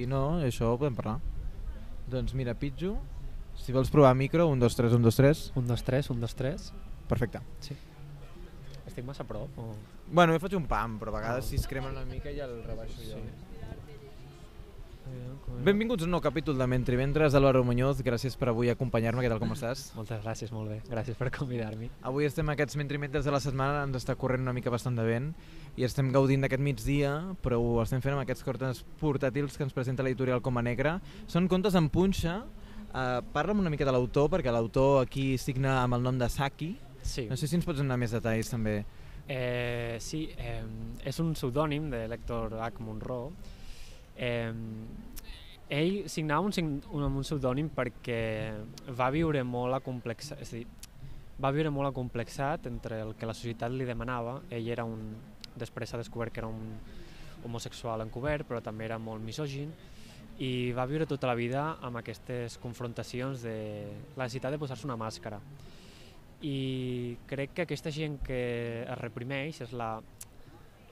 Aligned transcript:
I 0.00 0.06
no, 0.08 0.40
això 0.46 0.72
ho 0.72 0.78
podem 0.80 0.96
parlar. 0.96 1.18
Doncs 2.10 2.34
mira, 2.34 2.54
Pitjo, 2.58 2.96
si 3.60 3.72
vols 3.76 3.90
provar 3.92 4.14
micro, 4.18 4.46
un, 4.48 4.58
dos, 4.62 4.74
tres, 4.78 4.92
un, 4.96 5.02
dos, 5.02 5.16
tres. 5.18 5.50
Un, 5.54 5.66
dos, 5.68 5.82
tres, 5.84 6.10
un, 6.10 6.20
dos, 6.20 6.34
tres. 6.34 6.72
Perfecte. 7.10 7.40
Estic 8.86 9.04
massa 9.06 9.22
a 9.22 9.26
prop? 9.28 9.58
O... 9.58 9.74
Bueno, 10.10 10.34
jo 10.34 10.40
faig 10.42 10.56
un 10.58 10.66
pam, 10.66 10.96
però 10.98 11.12
a 11.14 11.20
vegades 11.20 11.44
Ah. 11.44 11.48
si 11.48 11.56
es 11.60 11.66
crema 11.70 11.90
una 11.92 12.04
mica 12.04 12.32
ja 12.34 12.46
el 12.48 12.62
rebaixo 12.66 13.02
jo. 13.06 13.20
Benvinguts 15.60 16.00
a 16.02 16.06
un 16.06 16.14
nou 16.14 16.22
capítol 16.24 16.56
de 16.56 16.66
Mentre 16.70 16.96
Ventres, 16.96 17.34
Álvaro 17.36 17.60
Muñoz, 17.68 17.98
gràcies 18.00 18.32
per 18.40 18.48
avui 18.48 18.70
acompanyar-me, 18.72 19.20
què 19.20 19.28
tal, 19.28 19.40
com 19.42 19.50
estàs? 19.52 19.90
Moltes 19.92 20.22
gràcies, 20.24 20.52
molt 20.56 20.70
bé. 20.72 20.78
Gràcies 20.88 21.18
per 21.18 21.28
convidar-me. 21.34 21.90
Avui 22.08 22.24
estem 22.24 22.48
aquests 22.48 22.78
Mentre 22.80 22.96
Ventres 23.02 23.26
de 23.28 23.34
la 23.34 23.42
setmana, 23.44 23.82
ens 23.84 23.98
està 23.98 24.16
corrent 24.16 24.46
una 24.46 24.54
mica 24.56 24.72
bastant 24.72 24.96
de 24.96 25.04
vent 25.04 25.26
i 25.76 25.84
estem 25.84 26.08
gaudint 26.14 26.46
d'aquest 26.46 26.64
migdia, 26.64 27.12
però 27.44 27.58
ho 27.60 27.74
estem 27.84 28.00
fent 28.00 28.16
amb 28.16 28.24
aquests 28.24 28.46
cortes 28.46 28.80
portàtils 29.02 29.58
que 29.58 29.66
ens 29.66 29.76
presenta 29.76 30.06
l'editorial 30.06 30.40
Coma 30.40 30.64
Negra. 30.64 30.96
Són 31.28 31.50
contes 31.52 31.76
en 31.76 31.90
punxa, 31.92 32.38
uh, 32.94 33.20
parla'm 33.36 33.60
una 33.60 33.74
mica 33.74 33.84
de 33.84 33.92
l'autor, 33.92 34.30
perquè 34.32 34.54
l'autor 34.54 35.02
aquí 35.04 35.34
signa 35.36 35.82
amb 35.82 36.00
el 36.00 36.08
nom 36.08 36.16
de 36.18 36.30
Saki. 36.32 36.72
Sí. 37.02 37.28
No 37.28 37.36
sé 37.36 37.48
si 37.50 37.60
ens 37.60 37.68
pots 37.68 37.84
donar 37.84 38.00
més 38.00 38.16
detalls 38.16 38.48
també. 38.48 38.80
Eh, 39.28 39.96
sí, 40.02 40.24
eh, 40.40 40.64
és 41.06 41.20
un 41.22 41.34
pseudònim 41.36 41.90
de 41.92 42.06
l'Hèctor 42.10 42.56
H. 42.58 42.80
Monró. 42.82 43.26
Eh, 44.20 44.52
ell 45.70 46.08
signava 46.10 46.48
un, 46.48 46.52
un, 46.92 47.04
un 47.08 47.24
pseudònim 47.24 47.70
perquè 47.72 48.20
va 48.98 49.10
viure 49.14 49.42
molt 49.46 49.78
acomplexat, 49.78 50.42
és 50.44 50.52
a 50.52 50.58
dir, 50.58 50.66
va 51.40 51.52
viure 51.56 51.70
molt 51.72 51.88
acomplexat 51.92 52.66
entre 52.68 53.00
el 53.06 53.14
que 53.16 53.28
la 53.28 53.36
societat 53.36 53.72
li 53.72 53.88
demanava. 53.88 54.40
Ell 54.50 54.68
era 54.68 54.84
un... 54.84 55.14
Després 55.60 55.90
s'ha 55.90 55.98
descobert 55.98 56.34
que 56.34 56.42
era 56.42 56.50
un 56.50 56.76
homosexual 57.44 58.04
encobert, 58.04 58.46
però 58.46 58.60
també 58.62 58.84
era 58.86 58.98
molt 59.00 59.24
misògin, 59.24 59.72
i 60.40 60.72
va 60.76 60.86
viure 60.88 61.08
tota 61.08 61.28
la 61.28 61.36
vida 61.36 61.64
amb 61.84 62.00
aquestes 62.00 62.56
confrontacions 62.60 63.42
de 63.44 63.56
la 64.16 64.24
necessitat 64.24 64.54
de 64.54 64.60
posar-se 64.60 64.88
una 64.88 64.96
màscara 65.00 65.40
i 66.40 67.16
crec 67.28 67.52
que 67.52 67.66
aquesta 67.66 67.92
gent 67.92 68.16
que 68.24 68.40
es 68.80 68.98
reprimeix 69.00 69.60
és 69.66 69.74
la, 69.76 69.98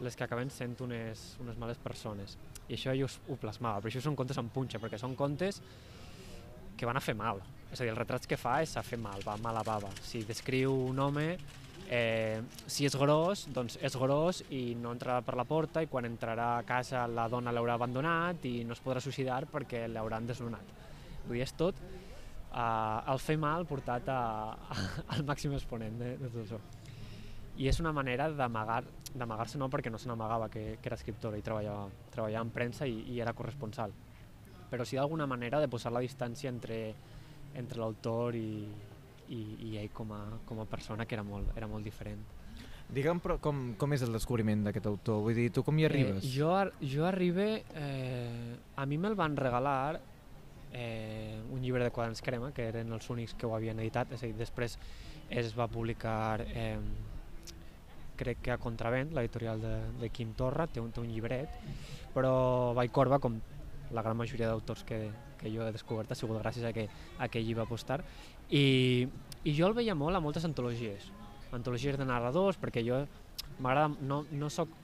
les 0.04 0.16
que 0.16 0.26
acaben 0.26 0.52
sent 0.52 0.76
unes, 0.84 1.38
unes 1.40 1.56
males 1.56 1.80
persones 1.80 2.36
i 2.68 2.76
això 2.76 2.94
jo 2.96 3.08
ho 3.28 3.36
plasmava, 3.40 3.80
per 3.80 3.90
això 3.90 4.02
són 4.04 4.16
contes 4.16 4.38
en 4.40 4.50
punxa 4.52 4.80
perquè 4.82 5.00
són 5.00 5.16
contes 5.16 5.62
que 6.78 6.86
van 6.86 6.96
a 6.96 7.02
fer 7.02 7.16
mal. 7.18 7.40
És 7.72 7.80
a 7.80 7.84
dir, 7.84 7.90
els 7.92 7.98
retrats 7.98 8.28
que 8.28 8.38
fa 8.40 8.60
és 8.64 8.76
a 8.76 8.84
fer 8.86 8.98
mal, 9.00 9.24
va 9.26 9.36
a 9.36 9.62
bava 9.64 9.90
si 10.02 10.22
descriu 10.24 10.72
un 10.88 10.98
home 10.98 11.26
eh, 11.88 12.40
si 12.66 12.86
és 12.86 12.96
gros, 12.96 13.46
doncs 13.52 13.78
és 13.82 13.96
gros 13.96 14.42
i 14.50 14.74
no 14.78 14.92
entrarà 14.92 15.22
per 15.24 15.36
la 15.36 15.44
porta 15.48 15.82
i 15.82 15.88
quan 15.88 16.04
entrarà 16.08 16.56
a 16.58 16.64
casa 16.68 17.06
la 17.06 17.28
dona 17.28 17.52
l'haurà 17.52 17.74
abandonat 17.74 18.44
i 18.44 18.64
no 18.64 18.76
es 18.76 18.84
podrà 18.84 19.00
suïcidar 19.04 19.46
perquè 19.52 19.86
l'hauran 19.88 20.28
desnonat 20.28 20.76
vull 21.26 21.36
dir, 21.36 21.44
és 21.44 21.54
tot 21.56 21.80
uh, 22.52 23.12
el 23.12 23.20
fer 23.22 23.38
mal 23.40 23.66
portat 23.68 24.08
a, 24.12 24.20
a, 24.52 24.78
al 25.16 25.24
màxim 25.28 25.54
exponent 25.56 25.98
de, 26.00 26.14
de 26.20 26.30
tot 26.32 26.44
això. 26.44 26.60
I 27.58 27.66
és 27.72 27.80
una 27.82 27.92
manera 27.92 28.28
d'amagar 28.30 28.84
d'amagar-se 29.14 29.58
no 29.58 29.70
perquè 29.72 29.90
no 29.90 29.98
se 29.98 30.08
n'amagava 30.10 30.48
que, 30.52 30.78
que 30.82 30.90
era 30.90 30.98
escriptora 30.98 31.38
i 31.38 31.44
treballava, 31.44 31.88
treballava 32.12 32.44
en 32.44 32.52
premsa 32.54 32.86
i, 32.86 33.00
i 33.14 33.20
era 33.20 33.32
corresponsal, 33.32 33.94
però 34.70 34.84
sí 34.84 34.98
d'alguna 34.98 35.26
manera 35.26 35.60
de 35.60 35.68
posar 35.68 35.92
la 35.94 36.04
distància 36.04 36.50
entre, 36.52 36.80
entre 37.56 37.80
l'autor 37.80 38.36
i, 38.36 38.66
i, 39.28 39.40
i 39.70 39.78
ell 39.80 39.92
com 39.94 40.12
a, 40.12 40.20
com 40.44 40.60
a 40.60 40.68
persona 40.68 41.06
que 41.06 41.16
era 41.16 41.24
molt, 41.24 41.54
era 41.56 41.70
molt 41.70 41.86
diferent. 41.86 42.20
Digue'm 42.88 43.18
però, 43.20 43.36
com, 43.44 43.74
com 43.76 43.92
és 43.92 44.02
el 44.04 44.14
descobriment 44.16 44.62
d'aquest 44.64 44.86
autor? 44.88 45.20
Vull 45.26 45.36
dir, 45.36 45.50
tu 45.52 45.60
com 45.64 45.76
hi 45.76 45.84
arribes? 45.84 46.22
Eh, 46.24 46.30
jo, 46.38 46.52
jo 46.80 47.04
arribe... 47.04 47.48
Eh, 47.76 48.54
a 48.80 48.86
mi 48.88 48.96
me'l 48.96 49.16
van 49.18 49.36
regalar 49.36 49.98
eh, 50.72 51.36
un 51.52 51.60
llibre 51.60 51.84
de 51.84 51.90
quaderns 51.92 52.22
crema, 52.24 52.48
que 52.56 52.64
eren 52.72 52.92
els 52.96 53.10
únics 53.12 53.36
que 53.36 53.46
ho 53.46 53.52
havien 53.56 53.78
editat, 53.84 54.12
és 54.16 54.22
a 54.22 54.30
dir, 54.30 54.36
després 54.38 54.78
es 55.28 55.52
va 55.58 55.68
publicar, 55.68 56.40
eh, 56.48 56.78
crec 58.18 58.42
que 58.44 58.52
a 58.54 58.58
Contravent, 58.60 59.14
l'editorial 59.16 59.62
de, 59.62 59.76
de 60.00 60.10
Quim 60.14 60.34
Torra, 60.38 60.66
té 60.66 60.82
un, 60.82 60.90
té 60.92 61.02
un 61.02 61.08
llibret, 61.10 61.54
però 62.14 62.74
Vallcorba, 62.76 63.20
com 63.22 63.38
la 63.94 64.04
gran 64.04 64.18
majoria 64.18 64.50
d'autors 64.50 64.84
que, 64.84 64.98
que 65.40 65.52
jo 65.54 65.64
he 65.64 65.72
descobert, 65.72 66.10
ha 66.12 66.18
sigut 66.18 66.40
gràcies 66.42 66.66
a 66.68 66.74
que, 66.76 66.88
a 67.18 67.30
que 67.30 67.40
ell 67.40 67.48
hi 67.52 67.56
va 67.56 67.64
apostar, 67.64 68.02
i, 68.50 69.06
i 69.44 69.54
jo 69.56 69.68
el 69.68 69.78
veia 69.78 69.96
molt 69.96 70.18
a 70.18 70.24
moltes 70.24 70.44
antologies, 70.48 71.08
antologies 71.56 71.96
de 71.96 72.08
narradors, 72.08 72.60
perquè 72.60 72.84
jo 72.84 73.04
m'agrada, 73.58 73.94
no, 74.02 74.24
no 74.30 74.52
soc 74.52 74.74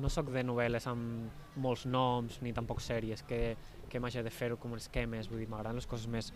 no 0.00 0.08
sóc 0.08 0.30
de 0.32 0.42
novel·les 0.46 0.86
amb 0.88 1.58
molts 1.60 1.82
noms 1.90 2.38
ni 2.44 2.52
tampoc 2.56 2.80
sèries 2.80 3.24
que, 3.26 3.40
que 3.90 4.00
m'hagi 4.00 4.22
de 4.22 4.32
fer 4.32 4.52
com 4.60 4.76
esquemes, 4.76 5.28
vull 5.28 5.42
dir, 5.42 5.48
m'agraden 5.50 5.80
les 5.80 5.88
coses 5.90 6.06
més, 6.08 6.30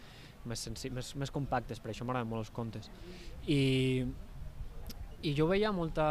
més, 0.45 0.65
sensi 0.67 0.91
més, 0.91 1.15
més 1.21 1.33
compactes, 1.33 1.81
per 1.81 1.93
això 1.93 2.05
m'agraden 2.05 2.31
molt 2.31 2.45
els 2.45 2.53
contes. 2.55 2.91
I, 3.47 4.05
i 5.25 5.33
jo 5.37 5.47
veia 5.49 5.73
molta, 5.73 6.05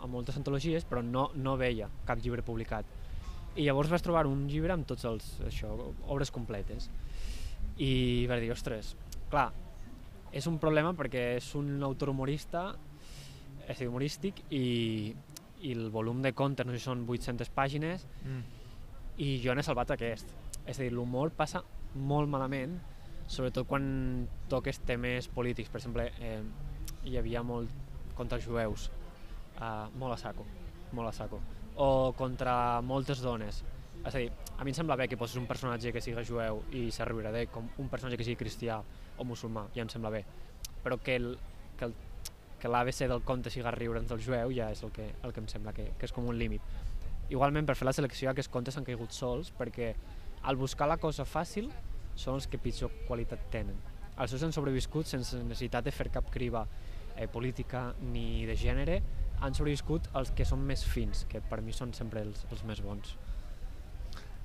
a 0.00 0.08
moltes 0.08 0.38
antologies, 0.40 0.86
però 0.88 1.02
no, 1.04 1.28
no 1.36 1.56
veia 1.60 1.90
cap 2.08 2.20
llibre 2.22 2.44
publicat. 2.46 2.86
I 3.58 3.66
llavors 3.66 3.90
vaig 3.92 4.04
trobar 4.04 4.26
un 4.30 4.46
llibre 4.48 4.72
amb 4.72 4.86
tots 4.88 5.04
els, 5.04 5.26
això, 5.44 5.72
obres 6.08 6.30
completes. 6.32 6.88
I 7.80 8.26
vaig 8.30 8.44
dir, 8.44 8.52
ostres, 8.54 8.94
clar, 9.32 9.50
és 10.32 10.46
un 10.46 10.60
problema 10.62 10.94
perquè 10.96 11.34
és 11.40 11.50
un 11.58 11.82
autor 11.82 12.12
humorista, 12.14 12.70
és 13.66 13.78
dir, 13.82 13.88
humorístic, 13.90 14.44
i, 14.54 15.12
i 15.60 15.74
el 15.74 15.90
volum 15.92 16.22
de 16.24 16.32
contes, 16.32 16.66
no 16.66 16.72
sé 16.72 16.80
si 16.80 16.88
són 16.88 17.04
800 17.08 17.52
pàgines, 17.54 18.06
Mm. 18.24 18.40
i 19.20 19.34
jo 19.42 19.52
n'he 19.54 19.62
salvat 19.66 19.90
aquest. 19.92 20.32
És 20.64 20.78
a 20.78 20.82
dir, 20.82 20.92
l'humor 20.94 21.34
passa 21.36 21.60
molt 21.94 22.30
malament, 22.30 22.78
sobretot 23.26 23.66
quan 23.66 24.26
toques 24.48 24.80
temes 24.86 25.28
polítics. 25.28 25.68
Per 25.68 25.80
exemple, 25.80 26.08
eh, 26.20 26.40
hi 27.04 27.16
havia 27.18 27.42
molt 27.42 27.68
contra 28.20 28.38
els 28.38 28.46
jueus, 28.46 28.88
eh, 29.56 29.86
molt 29.96 30.14
a 30.14 30.20
saco, 30.20 30.46
molt 30.92 31.10
a 31.10 31.16
saco. 31.16 31.40
O 31.80 32.12
contra 32.16 32.54
moltes 32.84 33.24
dones. 33.24 33.64
És 34.00 34.14
a 34.14 34.18
dir, 34.18 34.30
a 34.56 34.64
mi 34.64 34.72
em 34.72 34.76
sembla 34.76 34.96
bé 34.96 35.08
que 35.08 35.18
poses 35.20 35.36
un 35.36 35.48
personatge 35.48 35.92
que 35.92 36.00
siga 36.04 36.24
jueu 36.24 36.62
i 36.76 36.86
s'arribarà 36.92 37.32
bé, 37.34 37.46
com 37.52 37.68
un 37.78 37.88
personatge 37.92 38.16
que 38.20 38.26
sigui 38.28 38.40
cristià 38.40 38.78
o 39.20 39.26
musulmà, 39.28 39.66
ja 39.74 39.84
em 39.84 39.92
sembla 39.92 40.12
bé. 40.12 40.24
Però 40.84 40.96
que 41.04 41.16
el, 41.20 41.34
que 41.76 41.88
el 41.88 41.94
que 42.60 42.68
l'ABC 42.68 43.08
del 43.08 43.24
conte 43.24 43.50
siga 43.50 43.72
riure'ns 43.74 44.08
del 44.12 44.20
jueu 44.22 44.52
ja 44.54 44.68
és 44.70 44.82
el 44.84 44.92
que, 44.92 45.08
el 45.24 45.32
que 45.32 45.40
em 45.42 45.48
sembla 45.48 45.72
que, 45.76 45.88
que 45.98 46.08
és 46.08 46.12
com 46.12 46.28
un 46.28 46.36
límit. 46.38 46.60
Igualment, 47.32 47.66
per 47.66 47.76
fer 47.78 47.88
la 47.88 47.94
selecció, 47.96 48.30
aquests 48.30 48.52
contes 48.52 48.76
han 48.76 48.86
caigut 48.86 49.16
sols 49.16 49.52
perquè 49.56 49.94
al 50.50 50.58
buscar 50.60 50.88
la 50.90 50.98
cosa 51.00 51.24
fàcil 51.24 51.70
són 52.18 52.36
els 52.36 52.48
que 52.50 52.60
pitjor 52.60 52.92
qualitat 53.08 53.48
tenen. 53.54 53.78
Els 54.20 54.34
seus 54.34 54.44
han 54.44 54.52
sobreviscut 54.52 55.08
sense 55.08 55.38
necessitat 55.40 55.86
de 55.86 55.94
fer 55.94 56.10
cap 56.12 56.28
criba 56.32 56.66
eh, 57.16 57.26
política 57.28 57.90
ni 58.12 58.44
de 58.46 58.56
gènere, 58.58 59.00
han 59.40 59.56
sobreviscut 59.56 60.10
els 60.18 60.32
que 60.36 60.44
són 60.44 60.62
més 60.66 60.84
fins, 60.84 61.24
que 61.28 61.40
per 61.40 61.60
mi 61.64 61.72
són 61.72 61.94
sempre 61.96 62.22
els, 62.26 62.44
els 62.50 62.64
més 62.68 62.82
bons. 62.84 63.16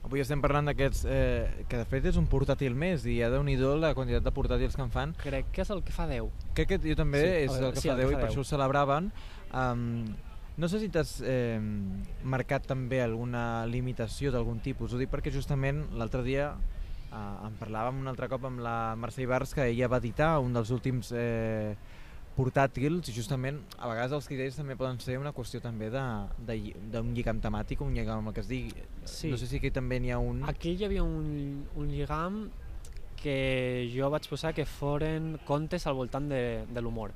Avui 0.05 0.21
estem 0.21 0.37
parlant 0.37 0.67
d'aquests, 0.69 1.01
eh, 1.09 1.65
que 1.65 1.79
de 1.81 1.85
fet 1.89 2.05
és 2.11 2.17
un 2.21 2.27
portàtil 2.29 2.75
més 2.77 3.07
i 3.09 3.17
ja 3.23 3.31
déu 3.33 3.41
nhi 3.43 3.55
la 3.57 3.95
quantitat 3.97 4.21
de 4.23 4.31
portàtils 4.31 4.75
que 4.75 4.83
en 4.83 4.91
fan. 4.93 5.15
Crec 5.17 5.49
que 5.51 5.61
és 5.61 5.71
el 5.73 5.81
que 5.81 5.91
fa 5.91 6.05
Déu. 6.05 6.29
Crec 6.53 6.67
que 6.67 6.77
jo 6.77 6.95
també 6.95 7.21
Sí, 7.21 7.31
és 7.47 7.51
veure, 7.51 7.65
el 7.65 7.73
que 7.73 7.81
sí, 7.81 7.87
fa 7.89 7.95
el 7.95 7.99
que 7.99 8.05
Déu 8.05 8.11
i 8.11 8.13
fa 8.13 8.21
per 8.21 8.29
això 8.29 8.39
ho 8.39 8.43
celebraven. 8.45 9.11
Um, 9.51 10.13
no 10.57 10.69
sé 10.69 10.79
si 10.79 10.87
t'has 10.87 11.17
eh, 11.25 11.57
marcat 12.23 12.67
també 12.69 13.01
alguna 13.01 13.65
limitació 13.65 14.31
d'algun 14.31 14.61
tipus. 14.63 14.93
Ho 14.93 15.01
dic 15.01 15.09
perquè 15.09 15.33
justament 15.33 15.81
l'altre 15.97 16.21
dia 16.23 16.51
eh, 16.53 17.47
en 17.47 17.57
parlàvem 17.59 17.99
un 18.05 18.07
altre 18.07 18.29
cop 18.29 18.45
amb 18.45 18.61
la 18.63 18.95
Mercè 18.95 19.25
Ibarz 19.25 19.57
que 19.57 19.65
ella 19.71 19.89
va 19.91 19.99
editar 20.03 20.35
un 20.39 20.53
dels 20.53 20.69
últims 20.71 21.11
eh, 21.17 21.73
portàtils 22.35 23.07
justament 23.15 23.61
a 23.79 23.87
vegades 23.87 24.11
els 24.11 24.27
criteris 24.27 24.57
també 24.59 24.75
poden 24.75 24.99
ser 24.99 25.17
una 25.17 25.31
qüestió 25.33 25.61
també 25.63 25.89
de- 25.89 26.27
de 26.47 26.53
lli- 26.59 26.75
d'un 26.91 27.13
lligam 27.15 27.39
temàtic, 27.41 27.81
un 27.81 27.93
lligam 27.93 28.19
amb 28.19 28.27
el 28.29 28.33
que 28.33 28.41
es 28.41 28.47
digui. 28.47 28.73
Sí. 29.05 29.29
No 29.31 29.37
sé 29.37 29.47
si 29.47 29.57
aquí 29.57 29.71
també 29.71 29.99
n'hi 29.99 30.11
ha 30.11 30.19
un... 30.19 30.43
Aquí 30.47 30.71
hi 30.75 30.83
havia 30.85 31.03
un, 31.03 31.65
un 31.75 31.87
lligam 31.87 32.49
que 33.21 33.89
jo 33.95 34.09
vaig 34.09 34.27
posar 34.29 34.53
que 34.53 34.65
foren 34.65 35.39
contes 35.45 35.87
al 35.87 35.95
voltant 35.95 36.27
de, 36.29 36.65
de 36.69 36.81
l'humor, 36.81 37.11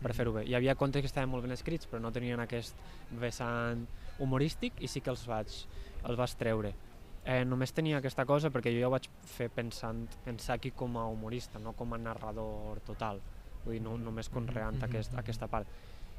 per 0.00 0.10
Mhm. 0.10 0.16
fer-ho 0.16 0.32
bé. 0.32 0.44
Hi 0.48 0.54
havia 0.54 0.74
contes 0.74 1.02
que 1.02 1.06
estaven 1.06 1.28
molt 1.30 1.42
ben 1.42 1.52
escrits, 1.52 1.86
però 1.88 2.00
no 2.00 2.10
tenien 2.10 2.40
aquest 2.40 2.74
vessant 3.20 3.86
humorístic 4.18 4.80
i 4.80 4.88
sí 4.88 5.00
que 5.00 5.10
els 5.10 5.26
vaig, 5.26 5.46
els 6.04 6.16
vaig 6.16 6.34
treure. 6.36 6.74
Eh, 7.24 7.44
només 7.44 7.70
tenia 7.72 7.98
aquesta 7.98 8.24
cosa 8.26 8.50
perquè 8.50 8.72
jo 8.74 8.80
ja 8.80 8.88
ho 8.88 8.90
vaig 8.90 9.06
fer 9.22 9.48
pensant 9.48 10.08
en 10.26 10.38
Saki 10.40 10.72
com 10.72 10.96
a 10.98 11.06
humorista, 11.06 11.60
no 11.60 11.72
com 11.72 11.92
a 11.94 11.98
narrador 11.98 12.80
total. 12.80 13.20
Vull 13.64 13.74
dir, 13.78 13.82
no, 13.82 13.96
només 13.98 14.28
conreant 14.28 14.76
Mhm. 14.76 14.84
aquest, 14.84 15.14
aquesta 15.18 15.46
part. 15.48 15.66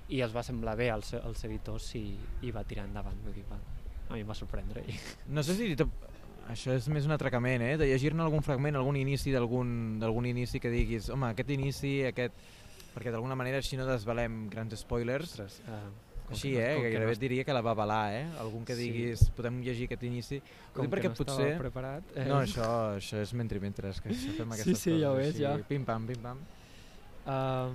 I 0.10 0.22
els 0.22 0.34
va 0.36 0.44
semblar 0.44 0.76
bé 0.78 0.90
als, 0.92 1.14
als 1.14 1.44
editors 1.46 1.96
i, 1.96 2.18
i 2.42 2.52
va 2.52 2.64
tirar 2.64 2.86
endavant. 2.86 3.16
Vull 3.24 3.34
dir, 3.34 3.46
va, 3.50 3.58
a 4.10 4.14
mi 4.14 4.22
em 4.22 4.28
va 4.30 4.36
sorprendre. 4.36 4.82
I... 4.88 4.98
No 5.28 5.44
sé 5.44 5.56
si... 5.56 5.76
Això 6.50 6.74
és 6.76 6.90
més 6.92 7.06
un 7.08 7.12
atracament, 7.16 7.62
eh? 7.64 7.78
De 7.78 7.86
llegir-ne 7.88 8.22
algun 8.22 8.42
fragment, 8.44 8.76
algun 8.76 8.98
inici 9.00 9.32
d'algun 9.32 10.26
inici 10.28 10.60
que 10.60 10.70
diguis 10.70 11.08
home, 11.10 11.30
aquest 11.32 11.50
inici, 11.56 12.04
aquest... 12.04 12.34
Perquè 12.94 13.10
d'alguna 13.12 13.34
manera 13.34 13.58
així 13.58 13.78
no 13.80 13.86
desvalem 13.88 14.50
grans 14.52 14.76
spoilers. 14.78 15.32
Ostres, 15.32 15.62
uh, 15.68 15.88
Com 16.24 16.36
Així, 16.38 16.54
eh? 16.56 16.76
com 16.76 16.84
Que 16.84 16.90
que 16.90 16.92
gairebé 16.94 17.14
no 17.16 17.20
diria 17.20 17.44
que 17.44 17.54
la 17.54 17.62
va 17.62 17.72
avalar, 17.72 18.14
eh? 18.14 18.28
Algun 18.40 18.64
que 18.66 18.76
Sí. 18.76 18.90
diguis, 18.92 19.24
podem 19.36 19.62
llegir 19.62 19.86
aquest 19.90 20.04
inici. 20.04 20.42
Com 20.74 20.86
dic 20.86 20.92
que 20.94 20.98
perquè 21.02 21.10
no 21.10 21.16
potser... 21.16 21.58
preparat. 21.58 22.04
Eh, 22.16 22.26
No, 22.28 22.38
això, 22.42 22.68
això 22.98 23.20
és 23.22 23.34
mentre 23.34 23.60
mentre, 23.60 23.92
que 23.92 24.10
això 24.10 24.36
fem 24.38 24.52
aquestes 24.56 24.80
sí, 24.80 25.00
ja 25.02 25.12
ho 25.12 25.16
coses 25.16 25.34
veig, 25.34 25.42
ja. 25.42 25.58
Pim-pam, 25.68 26.06
pim-pam. 26.08 26.40
Uh, 27.24 27.72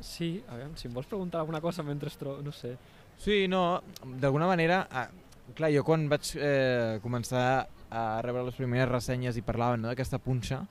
sí, 0.00 0.42
a 0.48 0.58
veure, 0.58 0.76
si 0.76 0.88
em 0.88 0.94
vols 0.94 1.08
preguntar 1.08 1.40
alguna 1.40 1.60
cosa 1.64 1.82
mentre 1.82 2.10
es 2.12 2.18
trobo, 2.20 2.42
no 2.42 2.52
sé. 2.52 2.74
Sí, 3.18 3.46
no, 3.48 3.82
d'alguna 4.20 4.46
manera, 4.50 4.84
ah, 4.90 5.08
clar, 5.56 5.70
jo 5.72 5.84
quan 5.86 6.08
vaig 6.10 6.34
eh, 6.36 6.98
començar 7.04 7.66
a 7.94 8.04
rebre 8.24 8.42
les 8.46 8.56
primeres 8.58 8.90
ressenyes 8.90 9.38
i 9.38 9.44
parlaven 9.46 9.84
no, 9.84 9.90
d'aquesta 9.92 10.18
punxa, 10.18 10.64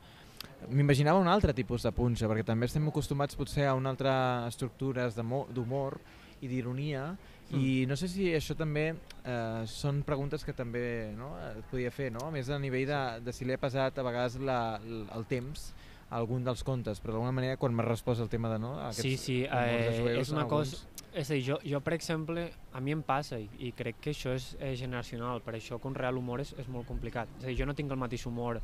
m'imaginava 0.69 1.19
un 1.19 1.29
altre 1.31 1.53
tipus 1.55 1.85
de 1.87 1.91
punxa, 1.95 2.27
perquè 2.29 2.45
també 2.47 2.67
estem 2.67 2.87
acostumats 2.87 3.37
potser 3.39 3.67
a 3.67 3.77
una 3.79 3.93
altra 3.93 4.15
estructures 4.47 5.15
d'humor 5.15 5.99
i 6.43 6.49
d'ironia, 6.51 7.13
i 7.53 7.85
no 7.85 7.95
sé 7.99 8.07
si 8.09 8.31
això 8.33 8.55
també 8.57 8.87
eh, 8.89 9.63
són 9.69 10.01
preguntes 10.07 10.41
que 10.43 10.55
també 10.57 11.11
no, 11.13 11.33
et 11.51 11.65
podia 11.69 11.91
fer, 11.93 12.09
no? 12.11 12.23
a 12.25 12.31
més 12.33 12.49
a 12.49 12.57
nivell 12.57 12.87
de, 12.89 13.01
de 13.27 13.33
si 13.35 13.45
li 13.45 13.53
ha 13.53 13.61
pesat 13.61 13.99
a 13.99 14.05
vegades 14.05 14.39
la, 14.41 14.79
el, 14.81 15.03
el 15.13 15.27
temps 15.29 15.67
algun 16.13 16.43
dels 16.45 16.63
contes, 16.63 16.99
però 17.01 17.13
d'alguna 17.15 17.31
manera 17.33 17.57
quan 17.57 17.73
m'has 17.73 17.87
respost 17.87 18.21
el 18.21 18.29
tema 18.29 18.49
de 18.51 18.59
no, 18.61 18.73
aquests 18.79 19.01
Sí, 19.01 19.15
sí, 19.17 19.37
eh, 19.43 19.99
jueus 20.01 20.19
és 20.27 20.31
una 20.35 20.43
en 20.45 20.49
cosa... 20.49 20.77
alguns- 20.77 20.89
És 21.13 21.29
a 21.29 21.35
dir, 21.35 21.43
jo, 21.45 21.59
jo, 21.61 21.79
per 21.85 21.93
exemple, 21.93 22.47
a 22.73 22.79
mi 22.81 22.91
em 22.91 23.03
passa 23.05 23.37
i, 23.39 23.47
i 23.59 23.71
crec 23.77 23.99
que 24.01 24.09
això 24.15 24.31
és, 24.33 24.55
és 24.59 24.79
generacional, 24.79 25.43
per 25.45 25.53
això 25.53 25.77
conrear 25.79 26.09
l'humor 26.13 26.41
és, 26.41 26.55
és 26.57 26.67
molt 26.67 26.87
complicat. 26.89 27.29
És 27.37 27.43
a 27.43 27.47
dir, 27.51 27.57
jo 27.59 27.67
no 27.69 27.75
tinc 27.77 27.91
el 27.93 27.99
mateix 28.01 28.25
humor 28.25 28.57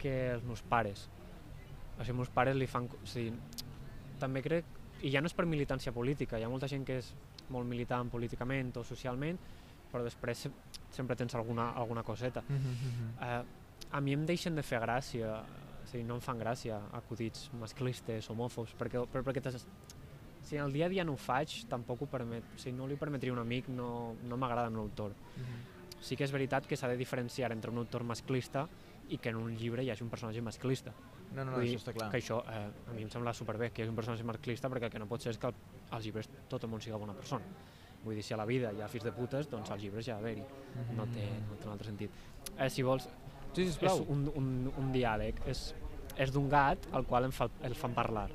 que 0.00 0.32
els 0.32 0.42
meus 0.42 0.62
pares. 0.66 1.04
O 1.06 2.02
sigui, 2.02 2.08
els 2.10 2.16
meus 2.24 2.32
pares 2.34 2.56
li 2.58 2.66
fan... 2.66 2.88
O 2.90 3.06
sigui, 3.06 3.32
també 4.18 4.42
crec... 4.42 4.64
I 5.06 5.12
ja 5.14 5.22
no 5.22 5.30
és 5.30 5.34
per 5.38 5.46
militància 5.46 5.92
política, 5.94 6.38
hi 6.40 6.42
ha 6.44 6.50
molta 6.50 6.66
gent 6.68 6.82
que 6.84 6.98
és 6.98 7.12
molt 7.54 7.66
militant 7.70 8.10
políticament 8.12 8.74
o 8.76 8.82
socialment, 8.84 9.38
però 9.92 10.02
després 10.04 10.42
se- 10.48 10.50
sempre 10.90 11.14
tens 11.16 11.34
alguna, 11.38 11.70
alguna 11.78 12.02
coseta. 12.02 12.42
Mhm, 12.48 12.74
mhm. 12.90 13.08
Uh, 13.16 13.94
a 13.96 14.00
mi 14.00 14.12
em 14.18 14.26
deixen 14.26 14.54
de 14.58 14.62
fer 14.66 14.82
gràcia, 14.82 15.38
o 15.90 15.92
sigui, 15.92 16.04
no 16.06 16.14
em 16.14 16.20
fan 16.22 16.38
gràcia 16.38 16.76
acudits 16.94 17.48
masclistes, 17.58 18.28
homòfobs, 18.30 18.76
perquè, 18.78 19.00
però 19.10 19.24
perquè 19.26 19.42
t'has- 19.42 19.66
si 20.46 20.56
en 20.56 20.62
el 20.64 20.72
dia 20.72 20.86
a 20.86 20.88
dia 20.88 21.02
no 21.04 21.12
ho 21.14 21.16
faig, 21.18 21.64
tampoc 21.68 22.02
ho 22.02 22.06
permet. 22.06 22.44
O 22.54 22.58
sigui, 22.58 22.76
no 22.76 22.86
li 22.86 22.94
permetria 22.96 23.32
un 23.32 23.40
amic, 23.42 23.68
no, 23.68 24.14
no 24.22 24.36
m'agrada 24.36 24.68
un 24.70 24.76
autor. 24.76 25.10
Mhm. 25.36 25.98
Sí 26.00 26.16
que 26.16 26.24
és 26.24 26.32
veritat 26.32 26.64
que 26.66 26.76
s'ha 26.76 26.88
de 26.88 26.96
diferenciar 26.96 27.50
entre 27.52 27.70
un 27.70 27.78
autor 27.78 28.04
masclista 28.04 28.68
i 29.10 29.18
que 29.18 29.28
en 29.30 29.36
un 29.36 29.56
llibre 29.56 29.82
hi 29.84 29.90
hagi 29.90 30.02
un 30.04 30.08
personatge 30.08 30.40
masclista. 30.40 30.92
No, 31.34 31.44
no, 31.44 31.50
no, 31.52 31.58
dir 31.58 31.74
això 31.76 31.82
està 31.82 31.92
clar. 31.92 32.10
Que 32.10 32.18
això 32.18 32.38
eh, 32.48 32.70
a 32.88 32.92
mi 32.94 33.02
em 33.02 33.10
sembla 33.10 33.34
superbé, 33.34 33.70
que 33.70 33.82
hi 33.82 33.84
hagi 33.84 33.90
un 33.90 33.96
personatge 33.96 34.24
masclista, 34.24 34.68
perquè 34.70 34.84
el 34.84 34.90
que 34.90 34.98
no 34.98 35.06
pot 35.06 35.20
ser 35.20 35.30
és 35.30 35.38
que 35.38 35.46
al- 35.48 35.54
als 35.90 36.04
llibres 36.04 36.28
tot 36.48 36.62
el 36.64 36.70
món 36.70 36.80
siga 36.80 36.96
bona 36.96 37.12
persona. 37.12 37.44
Vull 38.02 38.14
dir, 38.14 38.22
si 38.24 38.32
a 38.32 38.36
la 38.38 38.46
vida 38.46 38.72
hi 38.72 38.80
ha 38.80 38.88
fills 38.88 39.04
de 39.04 39.12
putes, 39.12 39.50
doncs 39.50 39.70
als 39.70 39.82
llibres 39.82 40.06
ja 40.06 40.14
ha 40.16 40.20
d'haver-hi. 40.20 40.42
No, 40.96 41.04
té, 41.06 41.28
no 41.50 41.56
té 41.56 41.66
un 41.66 41.72
altre 41.72 41.86
sentit. 41.86 42.10
Eh, 42.56 42.70
si 42.70 42.82
vols, 42.82 43.06
Sí, 43.54 43.66
és 43.66 44.02
un, 44.06 44.28
un, 44.38 44.48
un 44.78 44.90
diàleg, 44.94 45.40
és, 45.50 45.62
és 46.20 46.32
d'un 46.34 46.48
gat 46.50 46.86
al 46.94 47.06
qual 47.08 47.26
em 47.26 47.34
fa, 47.34 47.48
el 47.66 47.74
fan 47.78 47.96
parlar, 47.96 48.28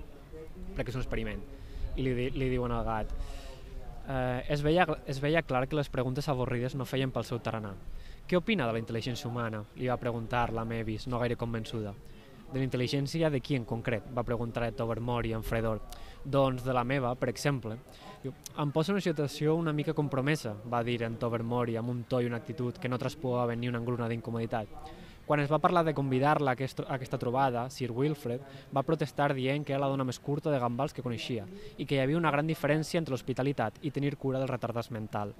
perquè 0.75 0.91
és 0.91 0.99
un 0.99 1.03
experiment. 1.03 1.43
I 1.95 2.03
li, 2.03 2.29
li 2.35 2.49
diuen 2.51 2.73
al 2.75 2.83
gat, 2.87 3.13
eh, 4.07 4.43
es, 4.51 4.63
veia, 4.65 4.87
es 5.07 5.21
veia 5.23 5.43
clar 5.47 5.65
que 5.67 5.79
les 5.79 5.89
preguntes 5.89 6.27
avorrides 6.29 6.75
no 6.75 6.87
feien 6.89 7.13
pel 7.15 7.27
seu 7.27 7.39
tarannà. 7.39 7.71
Què 8.25 8.39
opina 8.39 8.65
de 8.65 8.73
la 8.73 8.81
intel·ligència 8.81 9.29
humana? 9.29 9.61
Li 9.77 9.87
va 9.87 10.01
preguntar 10.01 10.49
la 10.53 10.65
Mavis, 10.65 11.07
no 11.07 11.21
gaire 11.21 11.37
convençuda. 11.37 11.93
De 12.51 12.59
la 12.59 12.65
intel·ligència 12.65 13.29
de 13.29 13.39
qui 13.41 13.55
en 13.57 13.65
concret? 13.65 14.05
Va 14.15 14.23
preguntar 14.23 14.71
Tobermory 14.77 15.33
en 15.33 15.43
fredor. 15.43 15.81
Doncs 16.25 16.63
de 16.65 16.73
la 16.73 16.83
meva, 16.83 17.13
per 17.15 17.29
exemple. 17.29 17.77
Diu, 18.23 18.33
em 18.61 18.71
posa 18.73 18.91
en 18.91 18.97
una 18.97 19.05
situació 19.05 19.55
una 19.55 19.73
mica 19.73 19.93
compromesa, 19.93 20.55
va 20.71 20.83
dir 20.83 21.01
en 21.03 21.17
Tobermory 21.21 21.77
amb 21.77 21.93
un 21.93 22.03
to 22.09 22.21
i 22.21 22.29
una 22.29 22.37
actitud 22.41 22.77
que 22.81 22.89
no 22.89 22.97
traspuava 23.01 23.55
ni 23.55 23.69
una 23.69 23.81
engruna 23.81 24.09
d'incomoditat. 24.09 25.04
Quan 25.25 25.39
es 25.41 25.49
va 25.49 25.57
parlar 25.57 25.81
de 25.83 25.95
convidar-la 25.97 26.51
a, 26.51 26.53
aquest, 26.53 26.83
a 26.85 26.99
aquesta 26.99 27.17
trobada, 27.17 27.63
Sir 27.73 27.89
Wilfred 27.89 28.43
va 28.75 28.83
protestar 28.85 29.31
dient 29.33 29.63
que 29.65 29.73
era 29.73 29.81
la 29.81 29.89
dona 29.89 30.05
més 30.05 30.19
curta 30.21 30.51
de 30.53 30.59
gambals 30.61 30.93
que 30.93 31.01
coneixia 31.01 31.47
i 31.81 31.87
que 31.89 31.97
hi 31.97 32.01
havia 32.03 32.19
una 32.19 32.29
gran 32.29 32.45
diferència 32.45 33.01
entre 33.01 33.15
l'hospitalitat 33.15 33.79
i 33.81 33.91
tenir 33.95 34.19
cura 34.21 34.37
del 34.37 34.51
retardats 34.51 34.91
mental. 34.93 35.33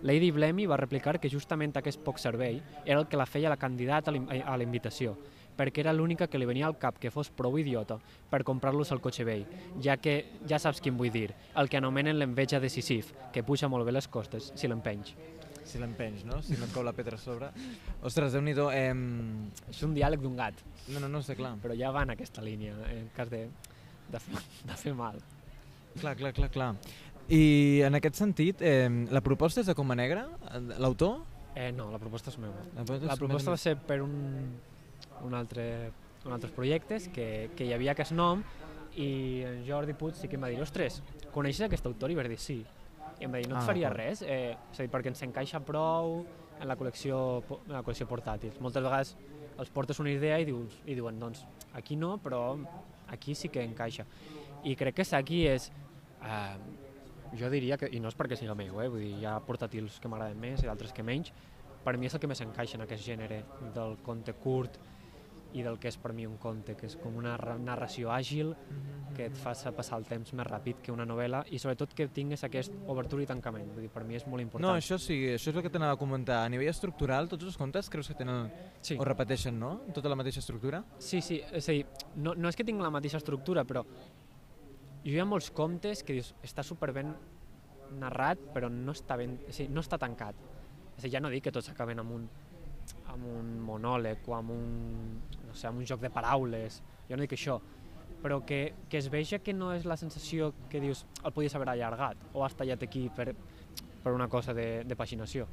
Lady 0.00 0.30
Blemmy 0.32 0.64
va 0.64 0.80
replicar 0.80 1.18
que 1.20 1.28
justament 1.28 1.76
aquest 1.76 2.00
poc 2.00 2.16
servei 2.22 2.62
era 2.86 2.98
el 2.98 3.08
que 3.12 3.20
la 3.20 3.28
feia 3.28 3.52
la 3.52 3.60
candidata 3.60 4.10
a 4.14 4.56
la 4.56 4.64
invitació, 4.64 5.18
perquè 5.56 5.84
era 5.84 5.92
l'única 5.92 6.30
que 6.32 6.40
li 6.40 6.48
venia 6.48 6.64
al 6.68 6.78
cap 6.80 6.96
que 7.00 7.12
fos 7.12 7.28
prou 7.28 7.58
idiota 7.60 7.98
per 8.30 8.44
comprar-los 8.44 8.92
el 8.96 9.04
cotxe 9.04 9.28
vell, 9.28 9.44
ja 9.84 9.98
que 10.00 10.16
ja 10.48 10.60
saps 10.60 10.80
quin 10.80 10.96
vull 10.96 11.12
dir, 11.12 11.34
el 11.56 11.68
que 11.68 11.76
anomenen 11.76 12.16
l'enveja 12.16 12.60
de 12.60 12.72
Sisif, 12.72 13.12
que 13.32 13.44
puja 13.44 13.68
molt 13.68 13.84
bé 13.84 13.92
les 13.92 14.08
costes 14.08 14.52
si 14.56 14.68
l'empenys. 14.68 15.12
Si 15.66 15.80
l'empenys, 15.82 16.22
no? 16.28 16.38
Si 16.46 16.54
no 16.56 16.66
et 16.68 16.72
cau 16.74 16.84
la 16.86 16.92
pedra 16.94 17.18
a 17.18 17.20
sobre. 17.20 17.48
Ostres, 18.06 18.32
déu-n'hi-do. 18.36 18.68
Eh... 18.70 18.92
És 19.72 19.82
un 19.86 19.94
diàleg 19.96 20.22
d'un 20.22 20.36
gat, 20.38 20.60
No, 20.92 21.00
no, 21.02 21.08
no, 21.10 21.22
està 21.24 21.34
clar. 21.34 21.56
però 21.62 21.74
ja 21.74 21.90
va 21.94 22.04
en 22.06 22.14
aquesta 22.14 22.44
línia, 22.44 22.76
en 22.94 23.08
cas 23.16 23.30
de, 23.32 23.48
de, 24.12 24.20
fer, 24.22 24.42
de 24.70 24.76
fer 24.78 24.94
mal. 24.94 25.18
Clar, 25.98 26.14
clar, 26.20 26.32
clar, 26.36 26.50
clar. 26.54 26.68
I 27.32 27.82
en 27.82 27.98
aquest 27.98 28.20
sentit, 28.20 28.60
eh, 28.62 28.86
la 29.10 29.20
proposta 29.26 29.60
és 29.64 29.66
de 29.66 29.74
Coma 29.74 29.96
Negra? 29.98 30.28
L'autor? 30.78 31.24
Eh, 31.56 31.72
no, 31.74 31.88
la 31.90 31.98
proposta 31.98 32.30
és 32.30 32.38
meva. 32.38 32.60
La 32.76 32.84
proposta, 32.84 33.08
La 33.10 33.16
proposta 33.18 33.50
va 33.50 33.58
ser 33.58 33.74
per 33.88 33.98
un, 34.04 34.14
un, 35.24 35.34
altre, 35.34 35.90
un 36.26 36.36
altres 36.36 36.52
projectes 36.54 37.08
que, 37.10 37.50
que 37.56 37.66
hi 37.66 37.72
havia 37.74 37.96
aquest 37.96 38.14
nom 38.14 38.44
i 38.96 39.42
en 39.44 39.64
Jordi 39.66 39.92
Puig 39.98 40.14
sí 40.16 40.28
que 40.28 40.38
em 40.38 40.44
va 40.46 40.48
dir 40.52 40.60
ostres, 40.62 41.00
coneixes 41.34 41.66
aquest 41.66 41.84
autor? 41.90 42.12
I 42.12 42.20
vaig 42.20 42.30
dir 42.30 42.38
sí. 42.40 42.60
I 43.20 43.24
em 43.24 43.32
va 43.32 43.40
dir, 43.40 43.48
no 43.48 43.56
et 43.56 43.62
Ah, 43.62 43.66
faria 43.66 43.90
res? 43.90 44.22
Eh, 44.22 44.56
és 44.72 44.80
a 44.80 44.82
dir, 44.82 44.90
perquè 44.92 45.08
ens 45.12 45.22
encaixa 45.22 45.60
prou 45.60 46.24
en 46.60 46.68
la 46.68 46.76
col·lecció, 46.76 47.42
en 47.66 47.72
la 47.72 47.82
col·lecció 47.82 48.06
portàtil. 48.06 48.52
Moltes 48.60 48.82
vegades 48.82 49.16
els 49.58 49.70
portes 49.70 50.00
una 50.00 50.10
idea 50.10 50.38
i, 50.38 50.44
dius, 50.44 50.76
i 50.84 50.94
diuen, 50.94 51.18
doncs, 51.18 51.46
aquí 51.74 51.96
no, 51.96 52.18
però 52.18 52.58
aquí 53.08 53.34
sí 53.34 53.48
que 53.48 53.64
encaixa. 53.64 54.06
I 54.64 54.76
crec 54.76 54.94
que 54.94 55.16
aquí 55.16 55.46
és... 55.46 55.70
Eh, 56.22 56.56
jo 57.36 57.50
diria 57.50 57.76
que, 57.76 57.88
i 57.90 57.98
no 58.00 58.08
és 58.08 58.16
perquè 58.16 58.36
siga 58.38 58.54
meu, 58.54 58.80
eh, 58.80 58.88
vull 58.88 59.02
dir, 59.02 59.14
hi 59.18 59.24
ha 59.26 59.40
portàtils 59.42 59.98
que 60.00 60.08
m'agraden 60.08 60.38
més 60.38 60.62
i 60.62 60.68
d'altres 60.68 60.92
que 60.92 61.02
menys, 61.02 61.32
per 61.84 61.96
mi 61.98 62.06
és 62.06 62.14
el 62.14 62.20
que 62.20 62.28
més 62.30 62.40
encaixa 62.40 62.76
en 62.78 62.84
aquest 62.84 63.04
gènere 63.04 63.42
del 63.74 63.96
conte 64.06 64.32
curt 64.42 64.78
i 65.56 65.62
del 65.64 65.78
que 65.80 65.88
és 65.88 65.96
per 65.96 66.12
mi 66.12 66.26
un 66.28 66.36
conte, 66.40 66.74
que 66.76 66.86
és 66.88 66.96
com 67.00 67.16
una 67.16 67.36
ra- 67.40 67.56
narració 67.58 68.10
àgil 68.12 68.52
que 69.16 69.30
et 69.30 69.38
fa 69.40 69.54
passar 69.72 69.96
el 69.96 70.04
temps 70.04 70.34
més 70.36 70.46
ràpid 70.46 70.82
que 70.84 70.92
una 70.92 71.06
novel·la 71.08 71.42
i 71.48 71.60
sobretot 71.62 71.94
que 71.96 72.08
tingues 72.12 72.44
aquest 72.44 72.74
obertura 72.92 73.24
i 73.24 73.28
tancament. 73.30 73.70
Vull 73.72 73.86
dir, 73.86 73.90
per 73.92 74.04
mi 74.04 74.18
és 74.18 74.26
molt 74.28 74.44
important. 74.44 74.66
No, 74.66 74.74
això 74.76 74.98
sí, 75.00 75.16
això 75.32 75.52
és 75.52 75.56
el 75.56 75.64
que 75.64 75.72
t'anava 75.72 75.96
a 75.96 76.00
comentar. 76.00 76.42
A 76.44 76.50
nivell 76.52 76.68
estructural, 76.68 77.30
tots 77.32 77.48
els 77.48 77.56
contes 77.56 77.88
creus 77.92 78.10
que 78.12 78.18
tenen 78.18 78.50
sí. 78.82 78.98
o 79.00 79.04
repeteixen, 79.08 79.56
no? 79.58 79.78
Tota 79.96 80.12
la 80.12 80.18
mateixa 80.20 80.42
estructura? 80.44 80.84
sí, 80.98 81.22
sí, 81.24 81.40
és 81.52 81.68
a 81.68 81.72
dir, 81.72 81.86
no, 82.16 82.34
no 82.36 82.52
és 82.52 82.56
que 82.56 82.64
tingui 82.64 82.84
la 82.84 82.92
mateixa 82.92 83.16
estructura, 83.22 83.64
però 83.64 83.84
jo 85.06 85.14
hi 85.14 85.20
ha 85.22 85.24
molts 85.28 85.48
contes 85.54 86.02
que 86.02 86.18
dius, 86.18 86.34
està 86.44 86.64
superben 86.66 87.14
narrat, 88.00 88.40
però 88.52 88.68
no 88.72 88.92
està, 88.92 89.16
ben, 89.16 89.38
o 89.46 89.54
sigui, 89.54 89.70
no 89.72 89.80
està 89.84 89.98
tancat. 90.02 90.36
És 90.96 91.04
a 91.04 91.06
dir, 91.06 91.12
ja 91.16 91.22
no 91.22 91.30
dic 91.32 91.46
que 91.46 91.52
tots 91.54 91.70
acaben 91.70 92.02
amb 92.02 92.12
un, 92.16 92.28
amb 93.12 93.28
un 93.30 93.52
monòleg 93.62 94.26
o 94.28 94.34
amb 94.34 94.50
un, 94.54 94.66
no 95.56 95.62
sé, 95.62 95.70
amb 95.70 95.80
un 95.80 95.88
joc 95.88 96.02
de 96.04 96.12
paraules, 96.12 96.82
jo 97.08 97.16
no 97.16 97.24
dic 97.24 97.32
això, 97.32 97.56
però 98.22 98.42
que, 98.44 98.74
que 98.90 98.98
es 98.98 99.08
veja 99.08 99.38
que 99.38 99.54
no 99.54 99.72
és 99.72 99.86
la 99.88 99.96
sensació 99.96 100.52
que 100.70 100.80
dius 100.80 101.04
el 101.24 101.32
podies 101.32 101.54
haver 101.56 101.70
allargat 101.72 102.20
o 102.34 102.44
has 102.44 102.56
tallat 102.58 102.82
aquí 102.82 103.06
per, 103.16 103.32
per 104.02 104.12
una 104.12 104.28
cosa 104.28 104.54
de, 104.56 104.84
de 104.84 104.96
paginació 104.96 105.46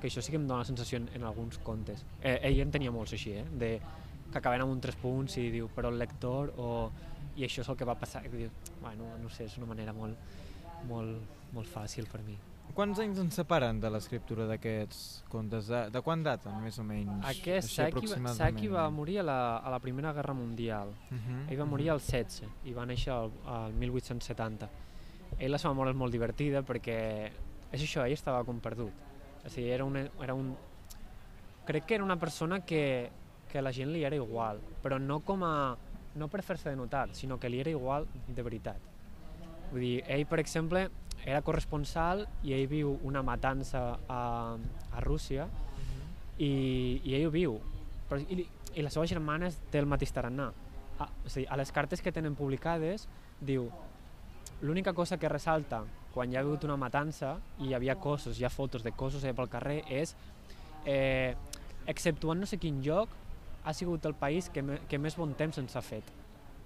que 0.00 0.10
això 0.10 0.22
sí 0.22 0.34
que 0.34 0.38
em 0.40 0.46
dona 0.46 0.64
la 0.64 0.68
sensació 0.68 0.98
en, 1.00 1.08
en 1.14 1.24
alguns 1.24 1.58
contes 1.62 2.04
eh, 2.20 2.38
ell 2.42 2.60
en 2.64 2.74
tenia 2.74 2.94
molts 2.94 3.14
així 3.16 3.36
eh? 3.38 3.44
de, 3.58 3.72
que 4.30 4.38
acaben 4.38 4.64
amb 4.64 4.74
un 4.74 4.82
tres 4.82 4.98
punts 4.98 5.38
i 5.38 5.48
diu 5.54 5.70
però 5.74 5.92
el 5.94 5.98
lector 6.02 6.54
o, 6.58 6.70
i 7.36 7.46
això 7.46 7.62
és 7.64 7.72
el 7.72 7.78
que 7.80 7.88
va 7.88 7.98
passar 7.98 8.24
i 8.26 8.32
diu, 8.34 8.50
bueno, 8.80 9.12
no 9.22 9.30
sé, 9.30 9.46
és 9.46 9.58
una 9.60 9.70
manera 9.72 9.94
molt, 9.96 10.18
molt, 10.90 11.38
molt 11.54 11.70
fàcil 11.70 12.10
per 12.10 12.20
mi 12.26 12.36
Quants 12.72 12.98
anys 13.02 13.18
ens 13.20 13.34
separen 13.36 13.80
de 13.82 13.90
l'escriptura 13.92 14.46
d'aquests 14.48 15.24
contes? 15.28 15.66
De, 15.68 15.80
de 15.92 16.00
quan 16.00 16.22
daten, 16.24 16.54
més 16.64 16.78
o 16.80 16.84
menys? 16.88 17.10
aquest 17.28 17.68
Saki? 17.68 18.08
Saki 18.32 18.70
va 18.72 18.86
morir 18.90 19.18
a 19.20 19.24
la, 19.28 19.56
a 19.58 19.70
la 19.74 19.78
Primera 19.78 20.12
Guerra 20.16 20.32
Mundial 20.32 20.88
Uh 20.88 21.18
-huh, 21.18 21.50
Ell 21.50 21.60
va 21.60 21.66
morir 21.66 21.90
al 21.90 22.00
16 22.00 22.48
i 22.64 22.72
va 22.72 22.86
néixer 22.86 23.12
al, 23.12 23.30
al 23.46 23.72
1870. 23.74 24.68
Ell 25.38 25.50
la 25.50 25.58
seva 25.58 25.74
mort 25.74 25.90
és 25.90 25.96
molt 25.96 26.12
divertida 26.12 26.62
perquè 26.62 27.30
és 27.72 27.82
això, 27.82 28.04
ell 28.06 28.12
estava 28.12 28.44
com 28.44 28.60
perdut. 28.60 28.92
O 29.44 29.48
sigui, 29.48 29.70
era, 29.70 29.84
una, 29.84 30.08
era 30.22 30.34
un... 30.34 30.56
Crec 31.66 31.84
que 31.84 31.94
era 31.94 32.04
una 32.04 32.18
persona 32.18 32.60
que, 32.60 33.10
que 33.50 33.58
a 33.58 33.62
la 33.62 33.72
gent 33.72 33.92
li 33.92 34.04
era 34.04 34.16
igual, 34.16 34.60
però 34.82 34.98
no 34.98 35.20
com 35.20 35.42
a... 35.44 35.76
no 36.14 36.28
per 36.28 36.42
fer-se 36.42 36.70
de 36.70 36.76
notar, 36.76 37.14
sinó 37.14 37.38
que 37.40 37.48
li 37.48 37.60
era 37.60 37.70
igual 37.70 38.06
de 38.28 38.42
veritat. 38.42 38.76
Vull 39.70 39.80
dir, 39.80 40.04
ell, 40.06 40.26
per 40.26 40.38
exemple, 40.40 40.90
era 41.24 41.42
corresponsal 41.46 42.26
i 42.42 42.54
ell 42.56 42.66
viu 42.70 42.96
una 43.06 43.22
matança 43.22 43.82
a, 44.10 44.22
a 44.58 45.00
Rússia 45.04 45.46
i, 46.38 47.00
i 47.04 47.14
ell 47.14 47.28
ho 47.28 47.32
viu. 47.34 47.56
Però, 48.10 48.18
i, 48.20 48.46
I 48.74 48.82
la 48.82 48.90
seva 48.90 49.06
germana 49.06 49.50
té 49.70 49.82
el 49.82 49.88
mateix 49.90 50.12
tarannà. 50.14 50.50
A, 50.98 51.06
o 51.06 51.30
sigui, 51.30 51.46
a 51.46 51.58
les 51.60 51.72
cartes 51.72 52.02
que 52.02 52.12
tenen 52.14 52.34
publicades 52.38 53.06
diu 53.40 53.68
l'única 54.62 54.94
cosa 54.94 55.18
que 55.18 55.30
ressalta 55.30 55.82
quan 56.12 56.30
hi 56.30 56.36
ha 56.36 56.42
hagut 56.44 56.64
una 56.68 56.76
matança 56.76 57.36
i 57.58 57.70
hi 57.70 57.74
havia 57.74 57.96
cossos, 57.96 58.38
hi 58.38 58.44
ha 58.44 58.52
fotos 58.52 58.84
de 58.84 58.92
cossos 58.92 59.24
pel 59.24 59.48
carrer, 59.48 59.82
és, 59.88 60.14
eh, 60.84 61.34
exceptuant 61.86 62.40
no 62.40 62.46
sé 62.46 62.58
quin 62.58 62.82
lloc, 62.84 63.08
ha 63.64 63.72
sigut 63.72 64.04
el 64.06 64.14
país 64.14 64.50
que, 64.50 64.62
me, 64.62 64.78
que 64.88 64.98
més 64.98 65.16
bon 65.16 65.32
temps 65.38 65.58
ens 65.58 65.76
ha 65.76 65.82
fet. 65.82 66.04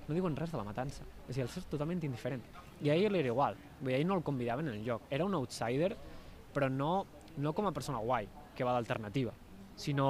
No 0.06 0.14
diuen 0.14 0.36
res 0.38 0.52
de 0.52 0.58
la 0.58 0.64
matança. 0.66 1.04
És 1.26 1.34
a 1.34 1.40
dir, 1.40 1.46
els 1.46 1.56
és 1.58 1.68
totalment 1.70 2.02
indiferent. 2.06 2.42
I 2.82 2.90
a 2.90 2.94
ell 2.94 3.12
li 3.12 3.22
era 3.24 3.32
igual. 3.32 3.56
Vull 3.80 3.90
dir, 3.90 3.96
a 3.96 4.00
ell 4.00 4.06
no 4.06 4.18
el 4.18 4.24
convidaven 4.26 4.68
en 4.68 4.78
el 4.78 4.84
lloc. 4.86 5.08
Era 5.10 5.26
un 5.26 5.34
outsider, 5.34 5.96
però 6.54 6.68
no, 6.70 7.06
no 7.36 7.52
com 7.52 7.66
a 7.66 7.74
persona 7.74 7.98
guai, 7.98 8.28
que 8.56 8.64
va 8.64 8.74
d'alternativa, 8.76 9.34
sinó 9.76 10.08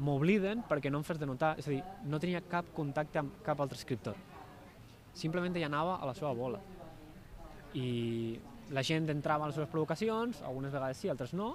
m'obliden 0.00 0.62
perquè 0.68 0.90
no 0.92 1.00
em 1.00 1.04
fes 1.04 1.18
de 1.20 1.28
notar, 1.28 1.56
és 1.60 1.66
a 1.68 1.72
dir, 1.74 1.80
no 2.08 2.20
tenia 2.22 2.40
cap 2.48 2.70
contacte 2.76 3.20
amb 3.20 3.40
cap 3.44 3.60
altre 3.60 3.76
escriptor. 3.76 4.16
Simplement 5.12 5.56
hi 5.58 5.66
anava 5.66 5.98
a 5.98 6.08
la 6.08 6.14
seva 6.16 6.30
bola. 6.36 6.60
I 7.76 8.38
la 8.70 8.84
gent 8.86 9.10
entrava 9.10 9.44
a 9.44 9.50
les 9.50 9.58
seves 9.58 9.70
provocacions, 9.70 10.40
algunes 10.46 10.72
vegades 10.72 11.02
sí, 11.02 11.10
altres 11.10 11.34
no, 11.34 11.52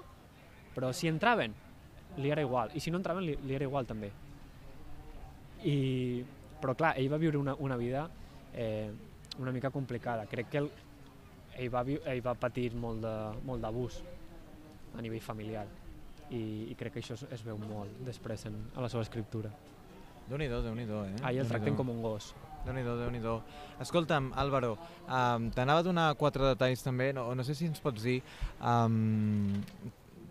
però 0.76 0.92
si 0.92 1.08
entraven, 1.08 1.54
li 2.20 2.30
era 2.30 2.44
igual, 2.44 2.70
i 2.76 2.80
si 2.80 2.92
no 2.92 3.00
entraven, 3.00 3.24
li, 3.26 3.36
li 3.48 3.56
era 3.56 3.66
igual 3.66 3.88
també. 3.88 4.12
I, 5.64 5.76
però 6.60 6.74
clar, 6.74 6.94
ell 6.98 7.10
va 7.12 7.18
viure 7.20 7.38
una, 7.38 7.54
una 7.58 7.76
vida 7.76 8.08
eh, 8.54 8.90
una 9.38 9.52
mica 9.52 9.70
complicada. 9.70 10.26
Crec 10.26 10.48
que 10.50 10.58
el, 10.58 10.70
ell, 11.56 11.70
va, 11.72 11.84
ell 11.84 12.22
va 12.24 12.34
patir 12.34 12.70
molt 12.74 13.02
d'abús 13.62 14.00
a 14.96 15.04
nivell 15.04 15.20
familiar 15.20 15.66
i, 16.30 16.72
i 16.72 16.74
crec 16.78 16.96
que 16.96 17.04
això 17.04 17.14
es, 17.18 17.26
es 17.36 17.44
veu 17.44 17.58
molt 17.60 18.00
després 18.06 18.46
en, 18.48 18.56
a 18.74 18.84
la 18.84 18.88
seva 18.92 19.04
escriptura. 19.04 19.52
Déu-n'hi-do, 20.26 20.58
déu 20.64 20.74
nhi 20.74 20.86
déu 20.88 21.04
eh? 21.06 21.14
Ah, 21.22 21.30
i 21.30 21.38
el 21.38 21.46
tracten 21.46 21.76
com 21.78 21.90
un 21.92 22.00
gos. 22.02 22.32
Déu 22.66 22.74
nhi 22.74 23.20
déu 23.22 23.36
Escolta'm, 23.80 24.32
Álvaro, 24.34 24.72
um, 25.06 25.50
t'anava 25.54 25.84
a 25.84 25.86
donar 25.86 26.06
quatre 26.18 26.48
detalls 26.48 26.82
també, 26.82 27.12
no, 27.14 27.28
no 27.34 27.44
sé 27.46 27.54
si 27.54 27.68
ens 27.70 27.78
pots 27.84 28.02
dir, 28.02 28.16
um, 28.58 29.52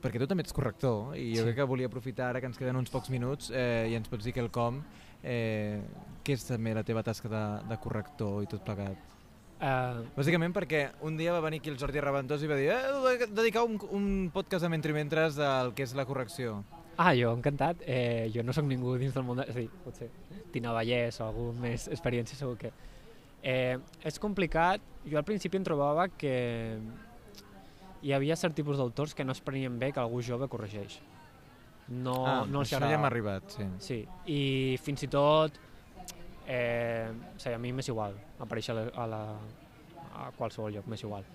perquè 0.03 0.19
tu 0.19 0.27
també 0.27 0.43
ets 0.43 0.53
corrector, 0.53 1.15
i 1.15 1.29
jo 1.31 1.43
Sí. 1.43 1.47
crec 1.47 1.61
que 1.61 1.69
volia 1.69 1.87
aprofitar 1.87 2.29
ara 2.29 2.41
que 2.41 2.49
ens 2.51 2.57
queden 2.59 2.75
uns 2.75 2.91
pocs 2.91 3.09
minuts 3.09 3.51
eh, 3.55 3.87
i 3.89 3.95
ens 3.95 4.09
pots 4.11 4.25
dir 4.25 4.33
que 4.35 4.43
el 4.43 4.51
com, 4.51 4.81
eh, 5.25 5.81
què 6.25 6.37
és 6.37 6.45
també 6.47 6.73
la 6.77 6.85
teva 6.85 7.03
tasca 7.05 7.29
de, 7.31 7.43
de 7.69 7.77
corrector 7.81 8.43
i 8.45 8.49
tot 8.49 8.63
plegat? 8.65 9.11
Uh, 9.55 10.03
Bàsicament 10.17 10.51
perquè 10.53 10.81
un 11.07 11.15
dia 11.17 11.31
va 11.33 11.39
venir 11.41 11.61
aquí 11.61 11.71
el 11.71 11.77
Jordi 11.79 12.01
Reventós 12.03 12.41
i 12.43 12.49
va 12.51 12.57
dir 12.59 12.73
eh, 12.75 13.27
dedicar 13.31 13.63
un, 13.63 13.77
un 13.95 14.07
podcast 14.33 14.67
a 14.67 14.69
Mentre 14.69 14.93
Mentres 14.93 15.37
del 15.39 15.71
que 15.73 15.85
és 15.87 15.95
la 15.95 16.05
correcció. 16.05 16.59
ah, 16.97 17.13
jo, 17.15 17.31
encantat. 17.35 17.81
Eh, 17.87 18.31
jo 18.35 18.43
no 18.43 18.53
sóc 18.53 18.67
ningú 18.67 18.97
dins 18.99 19.15
del 19.15 19.23
món, 19.27 19.39
de... 19.39 19.47
és 19.49 19.55
a 19.55 19.63
dir, 19.63 19.69
potser 19.83 20.09
Tina 20.51 20.75
Vallès 20.75 21.19
o 21.21 21.29
algú 21.29 21.49
més 21.59 21.87
experiència 21.91 22.37
segur 22.39 22.57
que... 22.59 22.71
Eh, 23.45 23.77
és 24.03 24.19
complicat. 24.19 24.83
Jo 25.05 25.19
al 25.19 25.25
principi 25.27 25.59
em 25.59 25.65
trobava 25.67 26.07
que 26.09 26.35
hi 28.01 28.13
havia 28.13 28.37
cert 28.39 28.55
tipus 28.57 28.77
d'autors 28.77 29.13
que 29.15 29.25
no 29.25 29.33
es 29.35 29.41
prenien 29.41 29.79
bé 29.79 29.91
que 29.93 30.01
algú 30.01 30.21
jove 30.25 30.49
corregeix. 30.51 30.99
No, 31.87 32.15
ah, 32.25 32.39
no 32.49 32.63
els 32.63 32.71
això 32.71 32.79
ja 32.79 32.85
agradava. 32.87 33.07
arribat, 33.11 33.51
sí. 33.53 33.65
Sí, 33.77 33.99
i 34.33 34.41
fins 34.81 35.03
i 35.05 35.09
tot 35.11 35.59
eh, 36.47 37.11
o 37.11 37.39
sigui, 37.39 37.55
a 37.55 37.61
mi 37.61 37.71
m'és 37.73 37.89
igual 37.89 38.15
aparèixer 38.41 38.73
a 38.73 38.77
la, 38.77 38.85
a, 38.89 39.07
la, 39.09 39.21
a 40.25 40.27
qualsevol 40.37 40.73
lloc, 40.73 40.89
m'és 40.89 41.03
igual. 41.05 41.25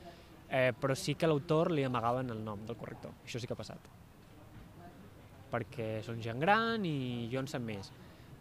Eh, 0.51 0.73
però 0.75 0.97
sí 0.99 1.15
que 1.15 1.27
a 1.27 1.31
l'autor 1.31 1.71
li 1.71 1.85
amagaven 1.87 2.31
el 2.35 2.43
nom 2.45 2.63
del 2.67 2.79
corrector, 2.79 3.15
això 3.25 3.39
sí 3.39 3.47
que 3.47 3.55
ha 3.55 3.59
passat. 3.59 3.91
Perquè 5.51 5.99
són 6.07 6.23
gent 6.23 6.43
gran 6.43 6.87
i 6.87 7.29
jo 7.33 7.43
en 7.43 7.51
sé 7.51 7.59
més. 7.63 7.91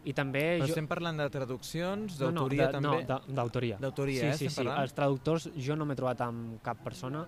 I 0.07 0.13
també... 0.15 0.41
Però 0.55 0.69
jo... 0.69 0.73
estem 0.73 0.87
parlant 0.87 1.17
de 1.19 1.27
traduccions, 1.33 2.15
no, 2.21 2.29
no, 2.29 2.31
d'autoria 2.31 2.69
de- 2.69 2.77
també? 2.77 3.03
No, 3.09 3.19
d'autoria. 3.41 3.77
D'autoria, 3.81 4.21
sí, 4.21 4.27
eh, 4.29 4.37
sí, 4.37 4.49
sí. 4.49 4.61
parlant? 4.61 4.81
Els 4.85 4.95
traductors 4.97 5.49
jo 5.57 5.77
no 5.77 5.85
m'he 5.89 5.97
trobat 5.99 6.23
amb 6.25 6.61
cap 6.65 6.81
persona 6.85 7.25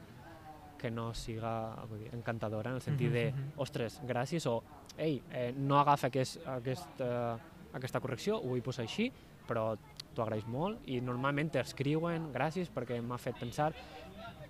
que 0.82 0.90
no 0.92 1.12
siga 1.14 1.54
vull 1.90 2.00
dir, 2.02 2.10
encantadora 2.18 2.72
en 2.72 2.80
el 2.80 2.82
sentit 2.82 3.12
de, 3.14 3.26
Mhm, 3.32 3.40
mhm. 3.40 3.52
ostres, 3.62 4.02
gràcies, 4.02 4.46
o 4.50 4.64
ei, 4.98 5.22
eh, 5.32 5.54
no 5.56 5.80
agafa 5.80 6.08
aquest, 6.08 6.42
aquest, 6.48 7.00
eh, 7.02 7.38
aquesta 7.74 8.00
correcció, 8.02 8.38
ho 8.38 8.48
vull 8.50 8.62
posar 8.66 8.84
així, 8.84 9.12
però 9.48 9.78
t'ho 10.14 10.24
agraeix 10.24 10.46
molt 10.48 10.80
i 10.90 11.00
normalment 11.02 11.52
t'escriuen 11.52 12.32
gràcies 12.34 12.70
perquè 12.74 13.02
m'ha 13.02 13.18
fet 13.18 13.38
pensar, 13.40 13.74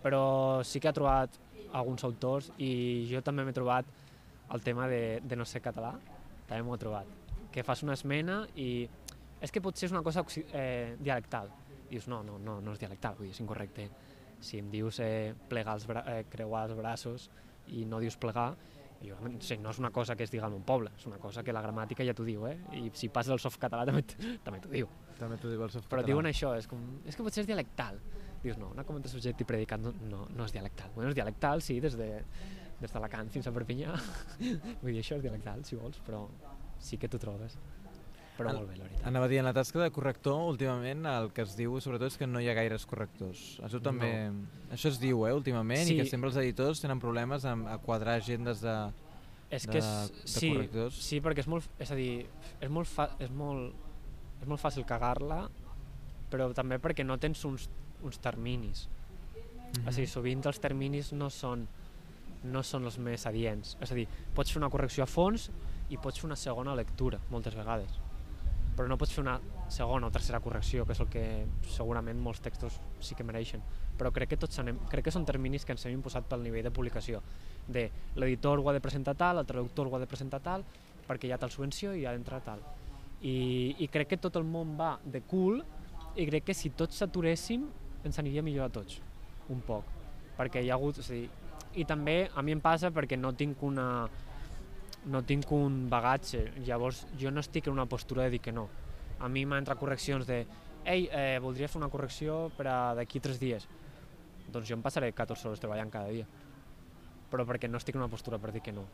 però 0.02 0.64
sí 0.64 0.80
que 0.80 0.88
ha 0.90 0.94
trobat 0.94 1.30
alguns 1.74 2.04
autors 2.04 2.52
i 2.58 3.08
jo 3.12 3.22
també 3.22 3.44
m'he 3.46 3.54
trobat 3.54 3.86
el 4.52 4.62
tema 4.62 4.88
de, 4.88 5.22
de 5.24 5.36
no 5.36 5.46
ser 5.46 5.62
català, 5.62 5.94
també 6.48 6.64
m'ho 6.64 6.76
he 6.76 6.82
trobat, 6.82 7.06
que 7.52 7.64
fas 7.64 7.84
una 7.84 7.94
esmena 7.94 8.48
i 8.56 8.88
és 9.42 9.52
que 9.52 9.62
potser 9.62 9.88
és 9.88 9.92
una 9.92 10.04
cosa 10.04 10.24
eh, 10.54 10.96
dialectal. 11.00 11.50
Dius, 11.90 12.08
no, 12.08 12.22
no, 12.24 12.38
no, 12.40 12.60
no 12.62 12.74
és 12.74 12.80
dialectal, 12.80 13.16
vull 13.18 13.28
dir, 13.28 13.34
és 13.34 13.40
incorrecte. 13.42 13.90
Si 14.42 14.60
em 14.60 14.70
dius 14.74 15.00
eh, 15.04 15.34
plegar 15.50 15.78
els 15.78 15.88
bra 15.90 16.04
eh, 16.10 16.26
creuar 16.30 16.66
els 16.68 16.78
braços 16.78 17.30
i 17.72 17.86
no 17.86 18.02
dius 18.02 18.18
plegar, 18.18 18.56
jo, 19.02 19.18
no 19.22 19.38
és 19.72 19.80
una 19.82 19.90
cosa 19.94 20.16
que 20.16 20.26
es 20.26 20.32
diga 20.34 20.48
en 20.50 20.58
un 20.58 20.66
poble, 20.66 20.92
és 20.98 21.06
una 21.10 21.18
cosa 21.22 21.44
que 21.44 21.54
la 21.54 21.62
gramàtica 21.62 22.06
ja 22.06 22.14
t'ho 22.18 22.26
diu, 22.26 22.46
eh? 22.50 22.58
I 22.78 22.92
si 22.98 23.10
passes 23.10 23.34
el 23.34 23.42
soft 23.42 23.62
català 23.62 23.86
també, 23.90 24.04
també 24.46 24.62
t'ho 24.62 24.74
diu. 24.74 24.90
També 25.20 25.38
t'ho 25.38 25.54
diu 25.54 25.64
el 25.66 25.74
soft 25.74 25.90
Però 25.90 26.04
diuen 26.06 26.30
això, 26.30 26.56
és, 26.58 26.68
com, 26.70 26.82
és 27.06 27.18
que 27.18 27.26
potser 27.26 27.46
és 27.46 27.50
dialectal. 27.50 28.02
Dius, 28.42 28.58
no, 28.58 28.72
una 28.74 28.86
comenta 28.86 29.10
subjecte 29.10 29.46
i 29.46 29.50
predicat 29.50 29.82
no, 29.82 29.94
no, 30.10 30.26
no 30.34 30.50
és 30.50 30.54
dialectal. 30.54 30.90
Bueno, 30.96 31.12
és 31.14 31.18
dialectal, 31.18 31.62
sí, 31.62 31.78
des 31.82 31.98
de 31.98 32.10
des 32.82 32.90
d'Alacant 32.90 33.30
fins 33.30 33.48
a 33.48 33.54
Perpinyà. 33.54 33.94
Vull 34.82 34.96
dir, 34.96 35.02
això 35.04 35.20
és 35.20 35.26
dialectal, 35.26 35.62
si 35.68 35.78
vols, 35.78 36.02
però 36.06 36.24
sí 36.82 36.98
que 36.98 37.10
t'ho 37.12 37.20
trobes. 37.22 37.58
Però 38.38 38.50
El- 38.50 38.56
molt 38.58 38.70
bé, 38.70 38.78
la 38.78 38.84
veritat. 38.86 39.06
Anava 39.08 39.26
a 39.26 39.28
dir, 39.30 39.38
en 39.40 39.46
la 39.46 39.54
tasca 39.54 39.80
de 39.84 39.92
corrector, 39.92 40.40
últimament, 40.50 41.06
el 41.06 41.32
que 41.34 41.42
es 41.44 41.56
diu, 41.58 41.80
sobretot, 41.82 42.08
és 42.08 42.18
que 42.18 42.28
no 42.28 42.40
hi 42.42 42.48
ha 42.50 42.54
gaires 42.54 42.86
correctors. 42.86 43.60
Això 43.62 43.82
també... 43.84 44.32
Això 44.72 44.88
es 44.90 45.00
diu, 45.00 45.26
eh, 45.28 45.34
últimament, 45.34 45.86
Sí. 45.88 45.94
i 45.96 45.98
que 45.98 46.06
sempre 46.10 46.30
els 46.30 46.38
editors 46.38 46.80
tenen 46.82 47.00
problemes 47.00 47.46
amb, 47.46 47.68
a 47.68 47.78
quadrar 47.78 48.16
agendes 48.22 48.62
de... 48.62 48.76
És 49.52 49.66
de- 49.68 49.72
que 49.74 49.78
és, 49.80 49.86
de 50.24 50.28
sí, 50.28 50.50
correctors. 50.54 50.96
sí, 50.96 51.20
perquè 51.22 51.40
és 51.44 51.48
molt, 51.48 51.68
és 51.78 51.92
a 51.92 51.96
dir, 51.96 52.26
és 52.62 52.70
molt, 52.70 52.88
fa, 52.88 53.10
és 53.20 53.30
molt, 53.30 53.74
és 54.42 54.48
molt 54.48 54.62
fàcil 54.62 54.86
cagar-la, 54.88 55.50
però 56.32 56.54
també 56.56 56.80
perquè 56.80 57.04
no 57.06 57.18
tens 57.20 57.44
uns, 57.46 57.70
uns 58.02 58.18
terminis. 58.24 58.88
Mhm. 59.76 59.88
O 59.88 59.92
sigui, 59.92 60.08
sovint 60.08 60.46
els 60.48 60.60
terminis 60.60 61.12
no 61.14 61.30
són, 61.30 61.68
no 62.44 62.64
són 62.64 62.86
els 62.86 62.98
més 62.98 63.26
adients. 63.28 63.78
És 63.82 63.92
a 63.92 63.96
dir, 63.96 64.08
pots 64.34 64.52
fer 64.52 64.58
una 64.64 64.70
correcció 64.70 65.04
a 65.04 65.08
fons 65.08 65.52
i 65.90 65.98
pots 65.98 66.18
fer 66.20 66.26
una 66.32 66.36
segona 66.40 66.74
lectura, 66.74 67.20
moltes 67.30 67.54
vegades. 67.56 68.00
Però 68.76 68.88
no 68.88 68.98
pots 68.98 69.14
fer 69.14 69.24
una 69.24 69.38
segona 69.72 70.08
o 70.08 70.12
tercera 70.12 70.40
correcció, 70.40 70.86
que 70.86 70.96
és 70.96 71.02
el 71.04 71.10
que 71.12 71.24
segurament 71.72 72.20
molts 72.20 72.42
textos 72.44 72.80
sí 73.04 73.16
que 73.16 73.26
mereixen. 73.28 73.64
Però 74.00 74.12
crec 74.16 74.34
que 74.34 74.40
tots 74.40 74.60
anem, 74.64 74.80
crec 74.92 75.08
que 75.08 75.14
són 75.16 75.28
terminis 75.28 75.66
que 75.66 75.76
ens 75.76 75.86
hem 75.86 75.98
imposat 75.98 76.28
pel 76.30 76.44
nivell 76.44 76.66
de 76.68 76.74
publicació. 76.76 77.22
De 77.68 77.90
l'editor 78.16 78.60
ho 78.60 78.70
ha 78.70 78.76
de 78.76 78.84
presentar 78.84 79.16
tal, 79.20 79.40
el 79.40 79.50
traductor 79.50 79.88
ho 79.88 79.96
ha 79.96 80.02
de 80.04 80.10
presentar 80.10 80.42
tal, 80.44 80.66
perquè 81.08 81.28
hi 81.28 81.36
ha 81.36 81.40
tal 81.42 81.52
subvenció 81.52 81.94
i 81.96 82.06
ha 82.06 82.16
d'entrar 82.16 82.42
tal. 82.46 82.64
I, 83.22 83.76
I 83.80 83.88
crec 83.94 84.14
que 84.14 84.22
tot 84.22 84.40
el 84.40 84.48
món 84.48 84.74
va 84.80 84.96
de 85.04 85.22
cul 85.22 85.62
i 86.16 86.26
crec 86.28 86.50
que 86.50 86.58
si 86.58 86.74
tots 86.76 86.98
s'aturéssim 87.00 87.68
ens 88.08 88.20
aniria 88.20 88.44
millor 88.44 88.68
a 88.68 88.74
tots, 88.74 89.00
un 89.54 89.62
poc. 89.68 89.86
Perquè 90.40 90.64
hi 90.64 90.72
ha 90.72 90.80
hagut... 90.80 91.00
A 91.04 91.08
dir, 91.12 91.30
I 91.72 91.86
també 91.88 92.26
a 92.36 92.42
mi 92.44 92.52
em 92.52 92.60
passa 92.60 92.90
perquè 92.92 93.16
no 93.16 93.32
tinc 93.38 93.62
una 93.64 94.10
no 95.06 95.24
tinc 95.26 95.52
un 95.56 95.88
bagatge, 95.90 96.52
llavors 96.66 97.06
jo 97.20 97.32
no 97.32 97.42
estic 97.42 97.68
en 97.68 97.74
una 97.74 97.88
postura 97.90 98.24
de 98.24 98.36
dir 98.36 98.42
que 98.42 98.54
no. 98.54 98.68
A 99.20 99.30
mi 99.30 99.46
m'han 99.46 99.64
entrat 99.64 99.80
correccions 99.80 100.28
de 100.28 100.44
ei, 100.86 101.08
eh, 101.12 101.40
voldria 101.42 101.70
fer 101.70 101.80
una 101.82 101.90
correcció 101.94 102.50
per 102.58 102.68
a 102.68 102.78
d'aquí 102.98 103.20
tres 103.20 103.40
dies. 103.40 103.68
Doncs 104.52 104.68
jo 104.68 104.76
em 104.78 104.84
passaré 104.84 105.12
14 105.14 105.48
hores 105.48 105.62
treballant 105.62 105.92
cada 105.94 106.10
dia. 106.10 106.28
Però 107.32 107.46
perquè 107.48 107.70
no 107.70 107.80
estic 107.80 107.96
en 107.96 108.04
una 108.04 108.12
postura 108.12 108.40
per 108.42 108.52
dir 108.52 108.62
que 108.62 108.74
no. 108.76 108.86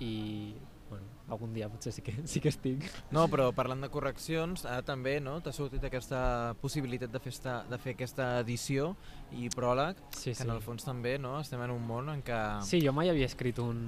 I, 0.00 0.54
bueno, 0.92 1.08
algun 1.32 1.54
dia 1.56 1.70
potser 1.72 1.92
sí 1.96 2.02
que, 2.04 2.12
sí 2.28 2.40
que 2.44 2.50
estic. 2.52 2.84
No, 3.14 3.24
però 3.32 3.48
parlant 3.56 3.80
de 3.84 3.88
correccions, 3.92 4.66
ara 4.68 4.84
també 4.84 5.16
no, 5.24 5.38
t'ha 5.40 5.54
sortit 5.56 5.84
aquesta 5.88 6.20
possibilitat 6.60 7.12
de 7.12 7.20
fer, 7.22 7.32
esta, 7.32 7.54
de 7.70 7.78
fer 7.80 7.94
aquesta 7.96 8.28
edició 8.42 8.92
i 9.32 9.48
pròleg, 9.52 10.00
Sí, 10.18 10.34
que 10.36 10.44
en 10.44 10.52
el 10.52 10.60
fons 10.64 10.84
també 10.84 11.16
no, 11.20 11.38
estem 11.40 11.62
en 11.64 11.72
un 11.72 11.86
món 11.88 12.12
en 12.12 12.20
què... 12.26 12.40
Sí, 12.68 12.82
jo 12.84 12.92
mai 12.96 13.08
havia 13.12 13.28
escrit 13.30 13.62
un... 13.64 13.80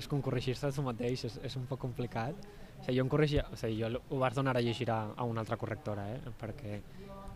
És 0.00 0.10
com 0.10 0.22
corregir-se 0.24 0.66
a 0.66 0.74
tu 0.74 0.82
mateix, 0.86 1.28
és, 1.30 1.38
és 1.46 1.58
un 1.60 1.68
poc 1.70 1.84
complicat. 1.86 2.48
O 2.78 2.82
sigui, 2.82 2.98
jo 2.98 3.06
em 3.06 3.12
corregia... 3.14 3.46
O 3.54 3.60
sigui, 3.60 3.78
jo 3.84 4.02
ho 4.02 4.20
vas 4.24 4.34
donar 4.34 4.56
a 4.58 4.64
llegir 4.64 4.90
a, 4.90 4.98
a 5.14 5.28
una 5.28 5.46
altra 5.46 5.60
correctora, 5.60 6.08
eh? 6.16 6.34
Perquè, 6.42 6.80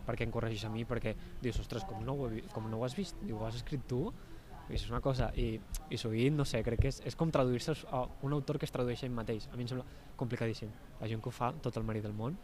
perquè 0.08 0.26
em 0.26 0.34
corregis 0.34 0.66
a 0.66 0.74
mi, 0.74 0.82
perquè 0.88 1.14
dius, 1.42 1.62
ostres, 1.62 1.86
com 1.86 2.02
no 2.02 2.18
ho, 2.18 2.30
he, 2.30 2.42
com 2.54 2.66
no 2.70 2.82
ho 2.82 2.86
has 2.88 2.98
vist? 2.98 3.22
Diu, 3.22 3.38
ho 3.38 3.46
has 3.46 3.62
escrit 3.62 3.86
tu? 3.86 4.08
I 4.72 4.78
és 4.80 4.88
una 4.88 5.02
cosa, 5.04 5.28
i, 5.36 5.60
i 5.92 5.98
sovint, 6.00 6.36
no 6.38 6.46
sé, 6.48 6.62
crec 6.64 6.80
que 6.80 6.88
és, 6.88 7.02
és 7.04 7.16
com 7.18 7.30
traduir-se 7.30 7.74
a 7.92 8.02
un 8.24 8.32
autor 8.32 8.58
que 8.58 8.64
es 8.64 8.72
tradueix 8.72 9.02
a 9.02 9.06
ell 9.06 9.14
mateix. 9.14 9.50
A 9.52 9.56
mi 9.58 9.66
em 9.66 9.70
sembla 9.70 9.84
complicadíssim. 10.16 10.72
La 11.00 11.10
gent 11.10 11.20
que 11.20 11.28
ho 11.28 11.34
fa, 11.36 11.52
tot 11.60 11.76
el 11.76 11.84
mèrit 11.84 12.06
del 12.06 12.16
món, 12.16 12.38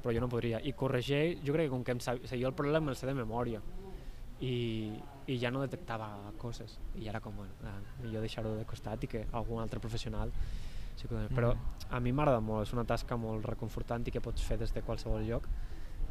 però 0.00 0.14
jo 0.16 0.22
no 0.24 0.30
podria. 0.32 0.62
I 0.64 0.72
corregir, 0.72 1.40
jo 1.44 1.52
crec 1.56 1.68
que 1.68 1.74
com 1.76 1.84
que 1.84 1.92
em 1.96 2.00
sab... 2.00 2.22
o 2.22 2.28
sigui, 2.28 2.42
jo 2.42 2.48
el 2.48 2.56
problema 2.56 2.92
el 2.92 2.96
sé 2.96 3.08
de 3.08 3.16
memòria 3.16 3.60
i, 4.40 4.54
i 5.26 5.38
ja 5.40 5.50
no 5.54 5.62
detectava 5.62 6.08
coses 6.40 6.78
i 6.98 7.08
era 7.08 7.20
com, 7.20 7.36
bueno, 7.36 7.54
eh, 7.62 8.02
millor 8.02 8.24
deixar-ho 8.24 8.54
de 8.58 8.64
costat 8.68 9.04
i 9.04 9.10
que 9.10 9.24
algun 9.32 9.62
altre 9.62 9.80
professional 9.80 10.32
sí 10.96 11.08
que 11.08 11.26
però 11.34 11.52
a 11.90 12.00
mi 12.00 12.12
m'agrada 12.12 12.40
molt, 12.40 12.66
és 12.66 12.74
una 12.74 12.84
tasca 12.86 13.16
molt 13.18 13.46
reconfortant 13.46 14.04
i 14.06 14.14
que 14.14 14.22
pots 14.22 14.42
fer 14.42 14.58
des 14.58 14.74
de 14.74 14.82
qualsevol 14.82 15.24
lloc 15.26 15.48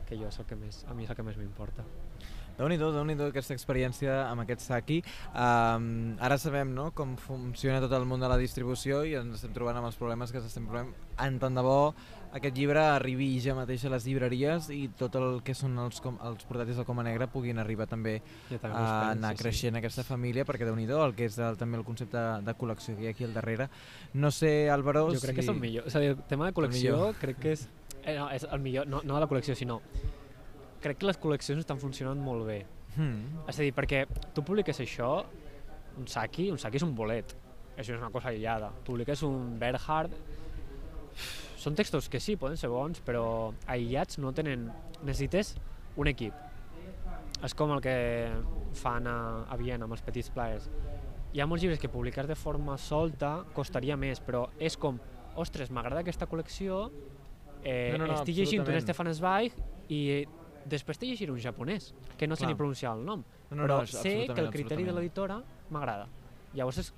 que 0.07 0.19
jo 0.19 0.29
és 0.29 0.39
el 0.39 0.49
que 0.49 0.59
més, 0.59 0.83
a 0.87 0.95
mi 0.97 1.07
és 1.07 1.13
el 1.13 1.19
que 1.19 1.27
més 1.27 1.39
m'importa 1.39 1.85
déu 2.57 2.69
nhi 2.69 2.77
déu 2.77 3.27
aquesta 3.27 3.55
experiència 3.55 4.27
amb 4.27 4.43
aquest 4.43 4.61
Saki. 4.67 4.99
Um, 5.33 6.15
ara 6.21 6.37
sabem 6.37 6.73
no, 6.75 6.91
com 6.93 7.15
funciona 7.17 7.81
tot 7.81 7.93
el 7.97 8.05
món 8.05 8.21
de 8.21 8.29
la 8.29 8.37
distribució 8.37 9.03
i 9.09 9.15
ens 9.17 9.39
estem 9.39 9.53
trobant 9.55 9.79
amb 9.79 9.89
els 9.89 9.97
problemes 9.97 10.31
que 10.31 10.37
ens 10.41 10.51
estem 10.51 10.67
trobant. 10.69 10.93
En 11.23 11.39
tant 11.41 11.57
de 11.57 11.63
bo 11.65 11.93
aquest 12.33 12.55
llibre 12.57 12.81
arribi 12.81 13.27
ja 13.41 13.53
mateix 13.53 13.83
a 13.85 13.91
les 13.93 14.07
llibreries 14.09 14.69
i 14.73 14.87
tot 14.97 15.13
el 15.19 15.41
que 15.45 15.53
són 15.57 15.77
els, 15.83 15.99
com, 16.01 16.15
els 16.25 16.45
portàtils 16.49 16.79
de 16.81 16.85
Coma 16.87 17.05
Negra 17.05 17.27
puguin 17.29 17.61
arribar 17.61 17.85
també, 17.89 18.15
Ja 18.49 18.57
a 18.71 19.11
anar 19.11 19.33
sí, 19.33 19.37
sí. 19.37 19.43
creixent 19.43 19.77
aquesta 19.77 20.05
família, 20.07 20.45
perquè 20.45 20.65
déu 20.65 20.77
nhi 20.77 20.87
el 20.89 21.13
que 21.17 21.27
és 21.29 21.37
el, 21.37 21.59
també 21.61 21.77
el 21.77 21.85
concepte 21.85 22.17
de, 22.17 22.41
de 22.47 22.55
col·lecció 22.57 22.97
que 22.97 23.05
hi 23.05 23.11
ha 23.11 23.13
aquí 23.13 23.27
al 23.27 23.33
darrere. 23.37 23.69
No 24.13 24.31
sé, 24.31 24.69
Álvaro, 24.69 25.05
Jo 25.13 25.21
crec 25.21 25.35
si... 25.35 25.35
que 25.35 25.45
és 25.45 25.53
el 25.53 25.61
millor. 25.61 25.87
És 25.87 25.95
a 25.95 26.01
dir, 26.01 26.13
el 26.15 26.25
tema 26.29 26.49
de 26.49 26.57
col·lecció 26.57 27.13
crec 27.21 27.39
que 27.39 27.53
és... 27.53 27.67
Eh, 28.03 28.17
no, 28.17 28.27
és 28.35 28.43
el 28.43 28.59
millor, 28.59 28.87
no, 28.89 28.99
no 29.03 29.15
de 29.15 29.23
la 29.23 29.29
col·lecció, 29.31 29.55
sinó... 29.55 29.79
Crec 30.83 30.99
que 30.99 31.07
les 31.07 31.19
col·leccions 31.21 31.63
estan 31.63 31.79
funcionant 31.79 32.19
molt 32.19 32.43
bé. 32.49 32.59
Hmm. 32.97 33.43
És 33.47 33.55
a 33.55 33.63
dir, 33.63 33.71
perquè 33.75 34.03
tu 34.35 34.43
publiques 34.43 34.81
això, 34.83 35.13
un 35.97 36.09
saki, 36.11 36.49
un 36.51 36.59
saki 36.59 36.81
és 36.81 36.85
un 36.85 36.91
bolet. 36.97 37.31
Això 37.77 37.93
és 37.93 37.99
una 38.01 38.11
cosa 38.13 38.33
aïllada. 38.33 38.73
Publiques 38.87 39.23
un 39.27 39.53
Bernhard... 39.61 40.15
Són 41.63 41.77
textos 41.79 42.09
que 42.11 42.19
sí, 42.19 42.33
poden 42.35 42.57
ser 42.59 42.67
bons, 42.67 42.99
però 43.05 43.53
aïllats 43.71 44.19
no 44.19 44.33
tenen... 44.35 44.67
Necessites 45.03 45.53
un 45.99 46.09
equip. 46.11 46.35
És 47.43 47.55
com 47.55 47.71
el 47.75 47.79
que 47.83 47.95
fan 48.79 49.07
a, 49.07 49.15
a 49.47 49.57
Viena 49.59 49.87
amb 49.87 49.95
els 49.95 50.03
petits 50.03 50.31
plaers. 50.33 50.67
Hi 51.33 51.41
ha 51.41 51.47
molts 51.47 51.63
llibres 51.63 51.79
que 51.79 51.91
publicar 51.91 52.27
de 52.27 52.35
forma 52.35 52.75
solta 52.77 53.37
costaria 53.55 53.95
més, 53.97 54.19
però 54.23 54.45
és 54.59 54.75
com, 54.77 54.99
ostres, 55.39 55.71
m'agrada 55.73 56.03
aquesta 56.03 56.27
col·lecció, 56.29 56.85
eh, 57.63 57.91
No, 57.93 58.03
no, 58.03 58.11
no, 58.11 58.19
estic 58.19 58.35
llegint 58.35 58.67
un. 58.67 58.81
Stefan 58.81 59.13
Zweig 59.13 59.53
i 59.89 60.25
després 60.65 60.97
t'he 60.99 61.09
llegiré 61.09 61.31
un 61.31 61.39
japonès, 61.43 61.93
que 62.17 62.27
no 62.27 62.35
sé 62.35 62.45
Clar. 62.45 62.51
ni 62.53 62.57
pronunciar 62.59 62.93
el 62.97 63.03
nom, 63.05 63.23
No, 63.49 63.57
no, 63.57 63.63
però 63.65 63.79
no, 63.81 63.85
sé 63.87 64.27
que 64.33 64.41
el 64.41 64.49
criteri 64.49 64.83
de 64.87 64.93
l'editora 64.95 65.41
m'agrada. 65.69 66.07
Llavors, 66.53 66.77
és, 66.79 66.93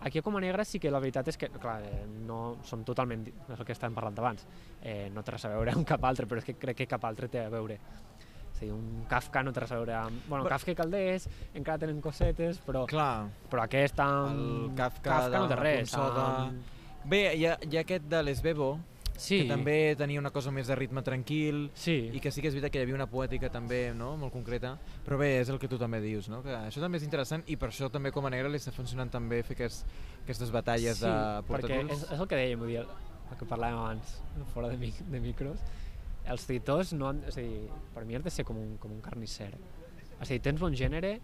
aquí 0.00 0.18
a 0.18 0.22
Coma 0.22 0.40
Negra 0.40 0.64
sí 0.64 0.78
que 0.80 0.90
la 0.90 1.00
veritat 1.02 1.28
és 1.28 1.36
que, 1.36 1.48
clar, 1.60 1.80
eh, 1.84 2.06
no 2.26 2.56
som 2.64 2.84
totalment, 2.84 3.26
és 3.28 3.58
el 3.58 3.66
que 3.66 3.74
estàvem 3.76 3.94
parlant 3.94 4.18
abans, 4.18 4.46
eh, 4.80 5.10
no 5.12 5.22
té 5.22 5.34
res 5.34 5.44
a 5.44 5.52
veure 5.52 5.74
amb 5.76 5.86
cap 5.86 6.04
altre, 6.08 6.26
però 6.26 6.38
és 6.40 6.48
que 6.48 6.54
crec 6.54 6.76
que 6.82 6.86
cap 6.86 7.04
altre 7.04 7.28
té 7.28 7.44
a 7.44 7.50
veure. 7.52 7.78
És 8.52 8.60
a 8.60 8.64
dir, 8.64 8.72
un 8.72 9.04
Kafka 9.10 9.42
no 9.42 9.52
té 9.52 9.60
res 9.60 9.72
a 9.72 9.80
veure 9.80 9.94
amb... 9.98 10.22
Bueno, 10.28 10.44
Però- 10.44 10.54
Kafka 10.56 10.72
i 10.72 10.78
Caldés 10.78 11.28
encara 11.54 11.78
tenen 11.84 12.00
cosetes, 12.00 12.60
però, 12.64 12.86
Clar, 12.86 13.28
però 13.50 13.64
aquest 13.66 14.00
amb... 14.00 14.70
El 14.70 14.76
Kafka 14.78 15.10
Kafka 15.10 15.38
no 15.38 15.48
de 15.50 15.54
té 15.54 15.60
res. 15.60 15.94
Amb... 15.98 16.62
Bé, 17.04 17.22
hi 17.34 17.46
ha, 17.46 17.58
hi 17.60 17.76
ha 17.76 17.82
aquest 17.82 18.04
de 18.08 18.22
l'Esbebo, 18.22 18.76
Sí, 19.22 19.42
que 19.42 19.48
també 19.50 19.76
tenia 19.98 20.20
una 20.20 20.32
cosa 20.34 20.50
més 20.54 20.66
de 20.66 20.76
ritme 20.78 21.04
tranquil, 21.06 21.68
sí. 21.78 21.94
i 22.10 22.22
que 22.22 22.32
sí 22.34 22.42
que 22.42 22.50
és 22.50 22.56
veritat 22.56 22.74
que 22.74 22.82
hi 22.82 22.86
havia 22.86 22.96
una 22.98 23.06
poètica 23.10 23.50
també 23.54 23.84
no? 23.94 24.16
molt 24.18 24.34
concreta, 24.34 24.74
però 25.06 25.20
bé, 25.20 25.36
és 25.40 25.52
el 25.52 25.60
que 25.62 25.70
tu 25.70 25.78
també 25.78 26.02
dius, 26.02 26.28
no? 26.32 26.42
que 26.42 26.56
això 26.56 26.82
també 26.82 26.98
és 26.98 27.06
interessant 27.06 27.46
i 27.46 27.56
per 27.60 27.70
això 27.70 27.90
també 27.92 28.10
com 28.14 28.26
a 28.26 28.32
negre 28.34 28.50
li 28.50 28.58
està 28.58 28.74
funcionant 28.74 29.12
també 29.12 29.42
fer 29.46 29.54
aquest, 29.58 29.86
aquestes 30.24 30.50
batalles 30.54 30.98
sí, 30.98 31.06
de 31.06 31.14
perquè 31.46 31.78
portàtils. 31.78 31.94
és, 31.94 32.08
és 32.16 32.24
el 32.24 32.30
que 32.30 32.40
dèiem, 32.40 32.66
dir, 32.66 32.82
el 32.82 33.38
que 33.38 33.48
parlàvem 33.48 33.78
abans, 33.78 34.16
fora 34.52 34.72
de, 34.72 34.80
mic 34.80 34.98
de 35.08 35.22
micros, 35.22 35.62
els 36.30 36.44
editors 36.48 36.92
no 36.94 37.08
han, 37.10 37.22
és 37.28 37.38
a 37.38 37.44
dir, 37.44 37.68
per 37.94 38.04
mi 38.06 38.18
has 38.18 38.24
de 38.24 38.32
ser 38.34 38.44
com 38.48 38.58
un, 38.58 38.76
com 38.82 38.92
un 38.94 39.00
carnisser. 39.04 39.50
És 40.18 40.28
a 40.28 40.30
dir, 40.30 40.40
tens 40.44 40.60
bon 40.62 40.74
gènere, 40.78 41.16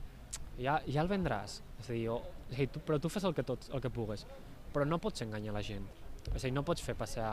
ja, 0.59 0.79
ja 0.87 1.03
el 1.05 1.11
vendràs. 1.11 1.61
És 1.79 1.91
a 1.91 1.95
dir, 1.95 2.09
o, 2.15 2.19
és 2.49 2.57
a 2.57 2.61
dir 2.63 2.69
tu, 2.75 2.83
però 2.87 2.99
tu 3.03 3.11
fes 3.13 3.27
el 3.29 3.37
que, 3.37 3.45
tot, 3.47 3.69
el 3.75 3.83
que 3.85 3.93
pugues. 3.95 4.27
Però 4.75 4.87
no 4.89 4.99
pots 5.03 5.23
enganyar 5.25 5.55
la 5.55 5.63
gent. 5.65 5.87
És 6.33 6.43
a 6.43 6.47
dir, 6.49 6.55
no 6.57 6.65
pots 6.67 6.83
fer 6.85 6.97
passar 6.99 7.31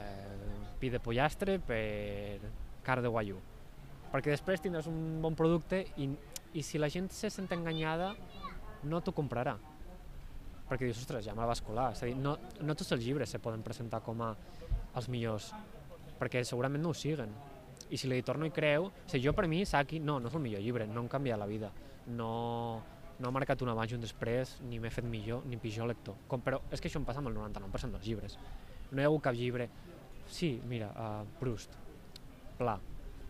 eh, 0.00 0.74
pi 0.80 0.90
de 0.94 1.00
pollastre 1.02 1.58
per 1.58 2.40
car 2.86 3.00
de 3.02 3.10
guaiú. 3.12 3.40
Perquè 4.12 4.32
després 4.32 4.62
tindràs 4.64 4.88
un 4.88 5.18
bon 5.22 5.34
producte 5.36 5.82
i, 6.00 6.08
i 6.56 6.62
si 6.64 6.80
la 6.80 6.88
gent 6.88 7.10
se 7.12 7.30
sent 7.30 7.50
enganyada, 7.52 8.14
no 8.88 9.02
t'ho 9.02 9.12
comprarà 9.12 9.58
perquè 10.68 10.84
dius, 10.84 11.00
ostres, 11.00 11.24
ja 11.24 11.34
me 11.34 11.46
vas 11.48 11.62
colar. 11.64 11.92
És 11.96 12.02
a 12.04 12.08
dir, 12.08 12.16
no, 12.20 12.36
no 12.60 12.76
tots 12.76 12.92
els 12.96 13.04
llibres 13.04 13.32
se 13.32 13.40
poden 13.42 13.64
presentar 13.64 14.02
com 14.04 14.20
a 14.22 14.34
els 14.98 15.08
millors, 15.12 15.50
perquè 16.20 16.44
segurament 16.44 16.84
no 16.84 16.92
ho 16.92 16.96
siguen. 16.96 17.32
I 17.88 17.96
si 17.96 18.08
l'editor 18.10 18.36
no 18.36 18.46
hi 18.46 18.52
creu... 18.52 18.90
O 18.90 19.08
sigui, 19.08 19.24
jo 19.24 19.32
per 19.36 19.46
mi, 19.48 19.62
Saki, 19.66 20.00
no, 20.04 20.18
no 20.20 20.28
és 20.28 20.36
el 20.36 20.44
millor 20.44 20.60
llibre, 20.60 20.86
no 20.90 21.00
em 21.06 21.08
canvia 21.08 21.38
la 21.40 21.48
vida. 21.48 21.70
No, 22.18 22.32
no 23.18 23.30
ha 23.30 23.34
marcat 23.34 23.64
un 23.64 23.72
abans 23.72 23.94
i 23.94 23.96
un 23.96 24.04
després, 24.04 24.58
ni 24.68 24.80
m'he 24.82 24.92
fet 24.92 25.08
millor 25.08 25.46
ni 25.48 25.56
pitjor 25.60 25.88
lector. 25.88 26.18
Com, 26.28 26.44
però 26.44 26.60
és 26.68 26.82
que 26.82 26.90
això 26.90 27.00
em 27.00 27.08
passa 27.08 27.24
amb 27.24 27.32
el 27.32 27.38
99% 27.38 27.96
dels 27.96 28.04
llibres. 28.04 28.36
No 28.90 29.00
hi 29.00 29.04
ha 29.04 29.10
hagut 29.12 29.24
cap 29.28 29.36
llibre... 29.36 29.68
Sí, 30.28 30.58
mira, 30.68 30.90
uh, 30.92 31.24
Proust, 31.40 31.72
Pla. 32.58 32.74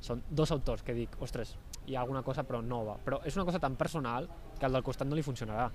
Són 0.03 0.23
dos 0.31 0.51
autors 0.55 0.83
que 0.83 0.95
dic, 0.97 1.15
ostres, 1.23 1.53
hi 1.87 1.95
ha 1.97 2.03
alguna 2.03 2.25
cosa 2.27 2.45
però 2.47 2.61
nova. 2.63 2.97
Però 3.05 3.21
és 3.27 3.37
una 3.39 3.47
cosa 3.47 3.61
tan 3.63 3.77
personal 3.79 4.29
que 4.59 4.67
al 4.67 4.75
del 4.75 4.85
costat 4.87 5.09
no 5.09 5.19
li 5.19 5.23
funcionarà. 5.23 5.69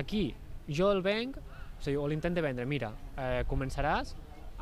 Aquí, 0.00 0.26
jo 0.68 0.90
el 0.92 1.02
venc, 1.04 1.36
o, 1.38 1.82
sigui, 1.84 1.98
o 2.00 2.08
l'intent 2.08 2.34
de 2.34 2.44
vendre, 2.44 2.66
mira, 2.66 2.90
eh, 3.16 3.44
començaràs, 3.50 4.14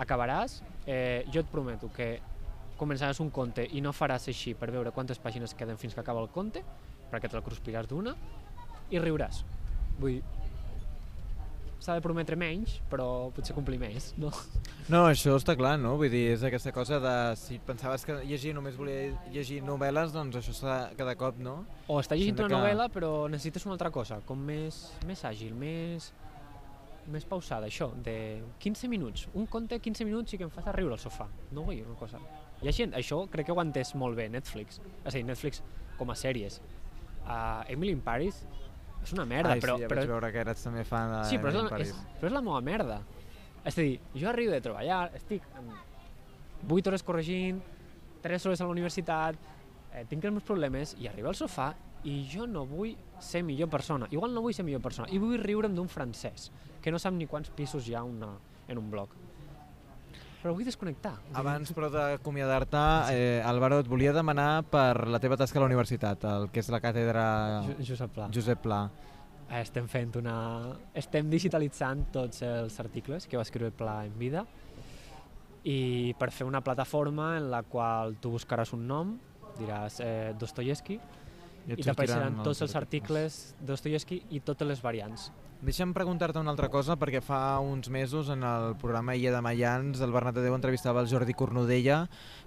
acabaràs, 0.03 0.61
eh, 0.87 1.25
jo 1.33 1.41
et 1.41 1.51
prometo 1.51 1.91
que 1.95 2.17
començaràs 2.79 3.21
un 3.23 3.31
conte 3.31 3.65
i 3.71 3.81
no 3.81 3.93
faràs 3.95 4.29
així 4.29 4.55
per 4.59 4.71
veure 4.75 4.91
quantes 4.91 5.21
pàgines 5.23 5.55
queden 5.55 5.79
fins 5.79 5.95
que 5.95 6.03
acaba 6.03 6.21
el 6.21 6.31
conte, 6.35 6.65
perquè 7.13 7.31
te 7.31 7.39
la 7.39 7.45
cruspiràs 7.47 7.87
d'una, 7.87 8.17
i 8.91 9.01
riuràs. 9.01 9.45
Vull 10.01 10.19
dir, 10.19 10.42
s'ha 11.83 11.97
de 11.99 12.03
prometre 12.05 12.37
menys, 12.39 12.77
però 12.91 13.07
potser 13.35 13.55
complir 13.57 13.79
més, 13.83 14.13
no? 14.21 14.31
No, 14.93 15.01
això 15.11 15.35
està 15.39 15.57
clar, 15.59 15.75
no? 15.83 15.97
Vull 16.01 16.11
dir, 16.13 16.29
és 16.37 16.43
aquesta 16.47 16.73
cosa 16.75 17.01
de 17.03 17.15
si 17.39 17.59
pensaves 17.67 18.05
que 18.07 18.21
llegir 18.25 18.55
només 18.55 18.77
volia 18.79 19.13
llegir 19.35 19.61
novel·les, 19.67 20.15
doncs 20.15 20.39
això 20.41 20.55
està 20.55 20.77
cada 20.99 21.17
cop, 21.19 21.39
no? 21.43 21.65
O 21.89 21.99
està 22.01 22.15
llegint 22.19 22.37
Sembla 22.39 22.47
una 22.47 22.55
que- 22.57 22.63
novel·la 22.63 22.89
però 22.95 23.13
necessites 23.31 23.67
una 23.67 23.75
altra 23.77 23.91
cosa, 23.95 24.21
com 24.27 24.39
més, 24.39 24.81
més 25.07 25.25
àgil, 25.29 25.55
més, 25.59 26.13
més 27.13 27.25
pausada, 27.27 27.67
això, 27.67 27.91
de 28.07 28.43
15 28.63 28.87
minuts. 28.89 29.27
Un 29.35 29.47
conte 29.51 29.81
15 29.83 30.05
minuts 30.07 30.35
i 30.35 30.39
que 30.39 30.45
em 30.47 30.51
fas 30.55 30.69
riure 30.75 30.95
al 30.95 31.03
sofà. 31.03 31.27
No 31.51 31.65
vull 31.67 31.81
una 31.83 31.99
cosa. 31.99 32.21
Hi 32.63 32.69
ha 32.71 32.73
gent, 32.77 32.93
això 32.95 33.25
crec 33.31 33.47
que 33.49 33.53
ho 33.53 33.59
ha 33.59 33.65
entès 33.67 33.95
molt 33.99 34.15
bé 34.17 34.29
Netflix. 34.31 34.79
És 35.05 35.11
a 35.15 35.17
dir, 35.19 35.25
Netflix 35.27 35.63
com 35.99 36.11
a 36.11 36.15
sèries. 36.15 36.61
Uh, 37.27 37.63
Emily 37.71 37.91
in 37.95 38.01
Paris 38.03 38.45
és 39.03 39.13
una 39.17 39.25
merda, 39.27 39.57
Ai, 39.57 39.63
però, 39.63 39.77
sí, 39.77 39.85
ja 39.85 39.91
però, 39.91 40.03
vaig 40.03 40.13
veure 40.15 40.33
que 40.33 40.43
eres 40.45 40.63
també 40.63 40.85
fan 40.87 41.11
de 41.11 41.23
sí, 41.31 41.39
però 41.43 41.53
és, 41.53 41.59
la, 41.59 41.79
és, 41.83 41.95
però 42.21 42.31
és 42.31 42.37
la 42.37 42.43
meva 42.45 42.61
merda. 42.65 42.99
És 43.63 43.77
a 43.77 43.83
dir, 43.83 43.97
jo 44.19 44.29
arribo 44.31 44.55
de 44.55 44.61
treballar, 44.63 45.05
estic 45.19 45.47
amb 45.59 46.71
8 46.71 46.91
hores 46.91 47.03
corregint, 47.07 47.63
3 48.23 48.47
hores 48.47 48.63
a 48.63 48.69
la 48.69 48.75
universitat, 48.75 49.39
eh, 49.93 50.05
tinc 50.11 50.25
els 50.25 50.39
meus 50.39 50.47
problemes 50.47 50.95
i 51.01 51.11
arribo 51.11 51.31
al 51.31 51.39
sofà 51.39 51.73
i 52.07 52.23
jo 52.31 52.47
no 52.51 52.65
vull 52.67 52.95
ser 53.23 53.43
millor 53.47 53.71
persona. 53.71 54.09
Igual 54.11 54.35
no 54.35 54.43
vull 54.43 54.55
ser 54.55 54.67
millor 54.67 54.83
persona 54.83 55.11
i 55.11 55.21
vull 55.23 55.39
riure'm 55.43 55.75
d'un 55.75 55.91
francès 55.91 56.51
que 56.83 56.91
no 56.91 56.99
sap 56.99 57.15
ni 57.15 57.29
quants 57.31 57.51
pisos 57.55 57.87
hi 57.89 57.95
ha 57.95 58.03
una, 58.07 58.33
en 58.69 58.79
un 58.79 58.91
bloc. 58.91 59.15
Però 60.43 60.53
vull 60.57 60.67
desconnectar. 60.67 61.13
Abans, 61.39 61.71
però, 61.73 61.89
d'acomiadar-te, 61.93 62.81
eh, 63.15 63.43
Álvaro, 63.47 63.79
et 63.79 63.87
volia 63.87 64.13
demanar 64.13 64.65
per 64.67 65.07
la 65.07 65.21
teva 65.23 65.37
tasca 65.39 65.61
a 65.61 65.63
la 65.63 65.69
universitat, 65.71 66.25
el 66.25 66.49
que 66.51 66.59
és 66.61 66.69
la 66.69 66.81
càtedra 66.83 67.63
Jo- 67.69 67.77
Josep 67.93 68.11
Pla. 68.17 68.29
Josep 68.35 68.59
Pla. 68.65 68.81
Eh, 69.49 69.61
Estem 69.61 69.87
fent 69.87 70.17
una... 70.19 70.35
Estem 70.95 71.31
digitalitzant 71.31 72.09
tots 72.11 72.43
els 72.43 72.81
articles 72.81 73.29
que 73.29 73.37
va 73.39 73.43
escriure 73.47 73.71
Pla 73.71 74.01
en 74.05 74.19
vida 74.19 74.45
i 75.63 76.13
per 76.19 76.33
fer 76.35 76.45
una 76.49 76.61
plataforma 76.61 77.37
en 77.39 77.51
la 77.53 77.63
qual 77.63 78.17
tu 78.19 78.33
buscaràs 78.35 78.73
un 78.75 78.83
nom, 78.89 79.13
diràs 79.61 80.01
eh, 80.03 80.33
Dostoyevsky 80.41 80.99
et 81.69 81.79
i 81.79 81.87
t'apareixeran 81.87 82.43
tots 82.43 82.63
els 82.65 82.75
articles 82.79 83.41
de 83.61 83.71
Dostoyevsky 83.73 84.23
i 84.31 84.43
totes 84.45 84.69
les 84.69 84.83
variants. 84.83 85.31
Deixa'm 85.63 85.93
preguntar-te 85.95 86.41
una 86.43 86.51
altra 86.51 86.67
cosa, 86.67 86.97
perquè 86.99 87.21
fa 87.23 87.61
uns 87.63 87.87
mesos 87.87 88.33
en 88.35 88.43
el 88.43 88.73
programa 88.83 89.15
Illa 89.15 89.31
de 89.31 89.43
Mayans 89.47 90.01
el 90.03 90.11
Bernat 90.11 90.35
de 90.35 90.43
Déu 90.43 90.57
entrevistava 90.57 91.05
el 91.05 91.07
Jordi 91.07 91.37
Cornudella 91.39 92.01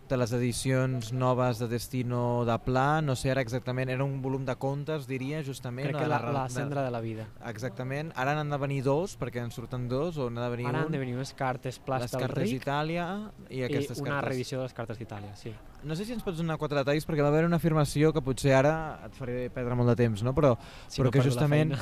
de 0.08 0.18
les 0.18 0.32
edicions 0.38 1.12
noves 1.14 1.58
de 1.58 1.68
Destino 1.68 2.44
de 2.46 2.56
Pla, 2.62 3.02
no 3.02 3.16
sé 3.18 3.32
ara 3.32 3.42
exactament, 3.42 3.90
era 3.90 4.04
un 4.04 4.22
volum 4.22 4.44
de 4.46 4.54
contes, 4.56 5.08
diria, 5.10 5.40
justament. 5.44 5.88
Crec 5.90 5.98
que 6.04 6.08
la, 6.08 6.20
la 6.32 6.44
de- 6.46 6.54
cendra 6.54 6.84
de 6.86 6.92
la 6.94 7.02
vida. 7.02 7.26
Exactament. 7.50 8.12
Ara 8.16 8.36
n'han 8.38 8.50
de 8.54 8.60
venir 8.62 8.84
dos, 8.86 9.16
perquè 9.18 9.42
en 9.42 9.50
surten 9.52 9.88
dos, 9.90 10.18
o 10.22 10.30
n'ha 10.30 10.44
de 10.46 10.50
venir 10.56 10.68
Ara 10.68 10.80
un. 10.80 10.86
han 10.86 10.92
de 10.92 11.00
venir 11.02 11.16
unes 11.16 11.34
cartes 11.34 11.78
les 11.78 11.86
Plasta 11.86 12.18
del 12.20 12.28
cartes 12.28 12.44
Ric 12.44 12.60
d'Itàlia 12.62 13.08
i 13.50 13.58
i 13.60 13.64
aquestes 13.64 14.00
una 14.00 14.12
cartes. 14.20 14.30
revisió 14.30 14.58
de 14.60 14.64
les 14.70 14.74
cartes 14.74 14.98
d'Itàlia, 15.00 15.36
sí. 15.36 15.54
No 15.86 15.96
sé 15.96 16.06
si 16.06 16.14
ens 16.14 16.24
pots 16.26 16.38
donar 16.38 16.58
quatre 16.58 16.78
detalls, 16.80 17.06
perquè 17.06 17.22
va 17.22 17.28
haver 17.30 17.46
una 17.46 17.58
afirmació 17.58 18.12
que 18.14 18.22
potser 18.22 18.54
ara 18.58 19.02
et 19.06 19.14
faré 19.14 19.50
perdre 19.54 19.76
molt 19.76 19.90
de 19.90 19.96
temps, 19.96 20.22
no? 20.24 20.34
però 20.34 20.56
Si 20.88 21.02
Però 21.02 21.06
no 21.10 21.12
que 21.12 21.20
la 21.20 21.26
justament 21.26 21.74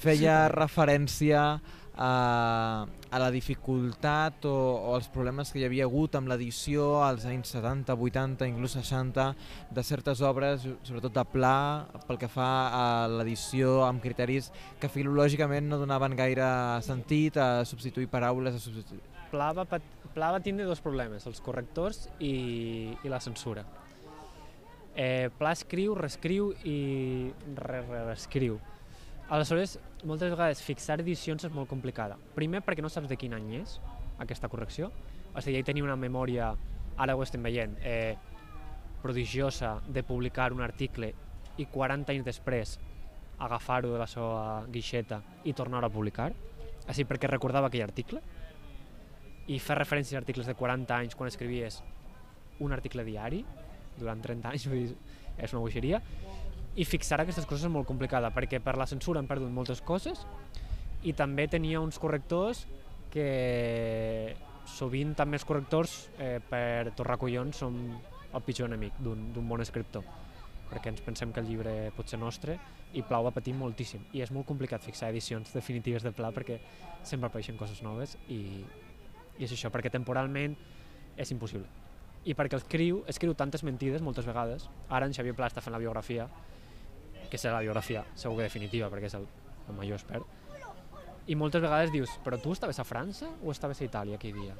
feia 0.00 0.48
referència 0.52 1.60
a, 2.00 2.86
a 3.10 3.18
la 3.20 3.28
dificultat 3.30 4.46
o, 4.48 4.54
o 4.88 4.94
els 4.96 5.10
problemes 5.12 5.52
que 5.52 5.60
hi 5.60 5.66
havia 5.66 5.84
hagut 5.84 6.16
amb 6.16 6.30
l'edició 6.32 7.02
als 7.04 7.26
anys 7.28 7.52
70, 7.52 7.92
80, 7.92 8.48
inclús 8.48 8.78
60 8.78 9.26
de 9.76 9.84
certes 9.84 10.22
obres, 10.24 10.64
sobretot 10.88 11.12
de 11.18 11.24
Pla, 11.34 11.58
pel 12.08 12.18
que 12.22 12.30
fa 12.32 12.50
a 12.72 12.86
l'edició 13.12 13.82
amb 13.84 14.00
criteris 14.00 14.48
que 14.80 14.88
filològicament 14.88 15.68
no 15.68 15.80
donaven 15.82 16.16
gaire 16.16 16.48
sentit 16.86 17.36
a 17.36 17.66
substituir 17.68 18.08
paraules, 18.08 18.56
a 18.56 18.64
substituir... 18.64 19.04
Pla 19.30 19.52
va, 19.54 19.68
Pla 20.14 20.32
va 20.32 20.40
tindre 20.42 20.64
dos 20.66 20.80
problemes, 20.80 21.28
els 21.28 21.44
correctors 21.44 22.08
i, 22.18 22.96
i 23.04 23.12
la 23.12 23.20
censura. 23.20 23.68
Eh, 24.96 25.28
Pla 25.36 25.52
escriu, 25.52 25.94
reescriu 25.94 26.50
i 26.64 27.30
re 27.60 27.84
-re. 27.84 28.69
Aleshores, 29.30 29.76
moltes 30.02 30.32
vegades 30.32 30.60
fixar 30.66 30.96
edicions 30.98 31.44
és 31.46 31.52
molt 31.54 31.68
complicada. 31.70 32.16
Primer 32.34 32.64
perquè 32.66 32.82
no 32.82 32.88
saps 32.90 33.06
de 33.06 33.14
quin 33.14 33.36
any 33.36 33.60
és 33.60 33.76
aquesta 34.18 34.48
correcció. 34.50 34.88
O 35.30 35.38
sigui, 35.38 35.60
ell 35.60 35.68
tenia 35.68 35.86
una 35.86 35.94
memòria, 35.94 36.48
ara 36.98 37.14
ho 37.14 37.22
estem 37.22 37.46
veient, 37.46 37.76
eh, 37.78 38.16
prodigiosa 39.04 39.76
de 39.86 40.02
publicar 40.02 40.50
un 40.52 40.64
article 40.66 41.12
i 41.62 41.68
40 41.70 42.10
anys 42.10 42.26
després 42.26 42.74
agafar-ho 43.38 43.92
de 43.92 44.02
la 44.02 44.08
seva 44.10 44.66
guixeta 44.66 45.22
i 45.44 45.54
tornar-ho 45.54 45.86
a 45.86 45.94
publicar, 45.94 46.32
així 46.88 47.06
perquè 47.06 47.30
recordava 47.30 47.70
aquell 47.70 47.86
article 47.86 48.20
i 49.46 49.60
fer 49.62 49.78
referència 49.78 50.18
a 50.18 50.24
articles 50.24 50.50
de 50.50 50.58
40 50.58 50.96
anys 50.96 51.14
quan 51.14 51.30
escrivies 51.30 51.84
un 52.58 52.72
article 52.72 53.06
diari 53.06 53.44
durant 53.96 54.20
30 54.26 54.50
anys, 54.50 54.66
vull 54.66 54.88
dir, 54.90 54.96
és 55.38 55.54
una 55.54 55.62
boixeria, 55.62 56.02
i 56.76 56.86
fixar 56.86 57.20
aquestes 57.20 57.46
coses 57.48 57.66
és 57.66 57.72
molt 57.72 57.88
complicada 57.88 58.30
perquè 58.34 58.60
per 58.62 58.76
la 58.78 58.86
censura 58.86 59.20
han 59.20 59.28
perdut 59.30 59.50
moltes 59.50 59.82
coses 59.82 60.22
i 61.02 61.14
també 61.16 61.48
tenia 61.50 61.80
uns 61.80 61.98
correctors 61.98 62.66
que 63.10 64.34
sovint 64.70 65.16
també 65.18 65.40
els 65.40 65.46
correctors 65.48 65.96
eh, 66.18 66.38
per 66.50 66.92
torrar 66.96 67.18
collons 67.18 67.62
són 67.64 67.80
el 68.30 68.44
pitjor 68.46 68.70
enemic 68.70 69.00
d'un 69.02 69.48
bon 69.48 69.64
escriptor 69.64 70.06
perquè 70.70 70.92
ens 70.92 71.02
pensem 71.02 71.32
que 71.34 71.42
el 71.42 71.50
llibre 71.50 71.74
pot 71.96 72.08
ser 72.08 72.20
nostre 72.22 72.54
i 72.94 73.02
Plau 73.06 73.26
va 73.26 73.34
patir 73.34 73.54
moltíssim. 73.58 74.06
I 74.14 74.22
és 74.22 74.30
molt 74.34 74.46
complicat 74.46 74.86
fixar 74.86 75.10
edicions 75.10 75.50
definitives 75.54 76.06
de 76.06 76.14
Pla 76.14 76.30
perquè 76.34 76.60
sempre 77.02 77.26
apareixen 77.26 77.58
coses 77.58 77.82
noves 77.86 78.16
i, 78.28 78.62
i 79.38 79.46
és 79.46 79.50
això, 79.50 79.70
perquè 79.74 79.90
temporalment 79.90 80.54
és 81.18 81.34
impossible 81.34 81.79
i 82.24 82.34
perquè 82.36 82.58
escriu, 82.60 83.02
escriu 83.08 83.34
tantes 83.34 83.64
mentides 83.64 84.02
moltes 84.04 84.26
vegades. 84.28 84.68
Ara 84.88 85.08
en 85.08 85.14
Xavier 85.16 85.34
Pla 85.36 85.48
està 85.48 85.62
fent 85.64 85.74
la 85.74 85.80
biografia 85.80 86.28
que 87.30 87.38
serà 87.38 87.58
la 87.58 87.64
biografia 87.64 88.04
segur 88.18 88.40
que 88.40 88.48
definitiva 88.48 88.90
perquè 88.90 89.08
és 89.08 89.16
el, 89.16 89.26
el 89.68 89.76
major 89.76 90.00
expert. 90.00 90.38
I 91.30 91.36
moltes 91.38 91.62
vegades 91.62 91.92
dius, 91.94 92.10
però 92.24 92.40
tu 92.42 92.52
estaves 92.52 92.80
a 92.80 92.84
França 92.84 93.28
o 93.44 93.52
estaves 93.54 93.80
a 93.80 93.86
Itàlia 93.86 94.18
aquell 94.18 94.34
dia? 94.40 94.56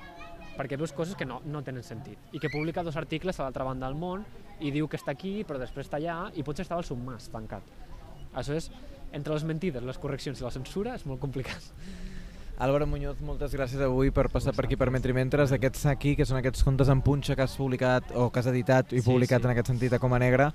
perquè 0.60 0.76
veus 0.76 0.92
coses 0.92 1.16
que 1.16 1.24
no, 1.24 1.38
no 1.48 1.62
tenen 1.64 1.84
sentit. 1.86 2.18
I 2.36 2.40
que 2.42 2.50
publica 2.52 2.82
dos 2.84 2.98
articles 3.00 3.38
a 3.38 3.46
l'altra 3.46 3.64
banda 3.64 3.88
del 3.88 3.96
món 3.96 4.26
i 4.60 4.72
diu 4.74 4.90
que 4.90 4.98
està 5.00 5.14
aquí 5.14 5.40
però 5.48 5.60
després 5.60 5.86
està 5.86 5.96
allà 5.96 6.18
i 6.36 6.44
potser 6.44 6.66
estava 6.66 6.82
al 6.82 6.88
submàs 6.88 7.30
tancat. 7.32 7.64
Això 8.36 8.52
és, 8.54 8.68
entre 9.16 9.32
les 9.32 9.46
mentides, 9.48 9.86
les 9.86 9.98
correccions 9.98 10.40
i 10.40 10.44
la 10.44 10.52
censura 10.52 10.94
és 10.98 11.06
molt 11.08 11.22
complicat 11.22 11.72
Álvaro 12.60 12.84
Muñoz, 12.86 13.22
moltes 13.24 13.54
gràcies 13.56 13.80
avui 13.80 14.10
per 14.12 14.26
passar 14.28 14.52
per 14.52 14.66
aquí 14.66 14.76
per 14.76 14.90
Mentre 14.92 15.14
Mentres, 15.16 15.54
aquests 15.56 15.86
aquí, 15.88 16.10
que 16.12 16.26
són 16.28 16.36
aquests 16.42 16.60
contes 16.66 16.90
en 16.92 17.00
punxa 17.00 17.32
que 17.32 17.46
has 17.46 17.54
publicat 17.56 18.12
o 18.12 18.26
que 18.28 18.42
has 18.42 18.50
editat 18.52 18.92
i 18.92 19.00
sí, 19.00 19.06
publicat 19.06 19.40
sí. 19.40 19.48
en 19.48 19.54
aquest 19.54 19.70
sentit 19.72 19.96
a 19.96 20.00
Coma 20.02 20.18
Negra. 20.20 20.50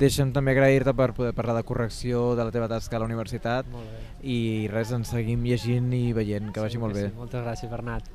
Deixa'm 0.00 0.32
també 0.32 0.54
agrair-te 0.56 0.96
per 0.96 1.10
poder 1.18 1.34
parlar 1.36 1.58
de 1.58 1.66
correcció 1.68 2.30
de 2.32 2.48
la 2.48 2.54
teva 2.56 2.70
tasca 2.72 2.96
a 2.96 3.02
la 3.04 3.10
universitat 3.10 3.68
i 4.24 4.70
res, 4.72 4.96
ens 4.96 5.12
seguim 5.12 5.44
llegint 5.44 5.92
i 5.92 6.14
veient, 6.16 6.48
que 6.48 6.64
vagi 6.64 6.80
sí, 6.80 6.82
molt 6.86 6.96
bé. 6.96 7.10
Sí. 7.10 7.16
Moltes 7.20 7.44
gràcies, 7.44 7.68
Bernat. 7.76 8.08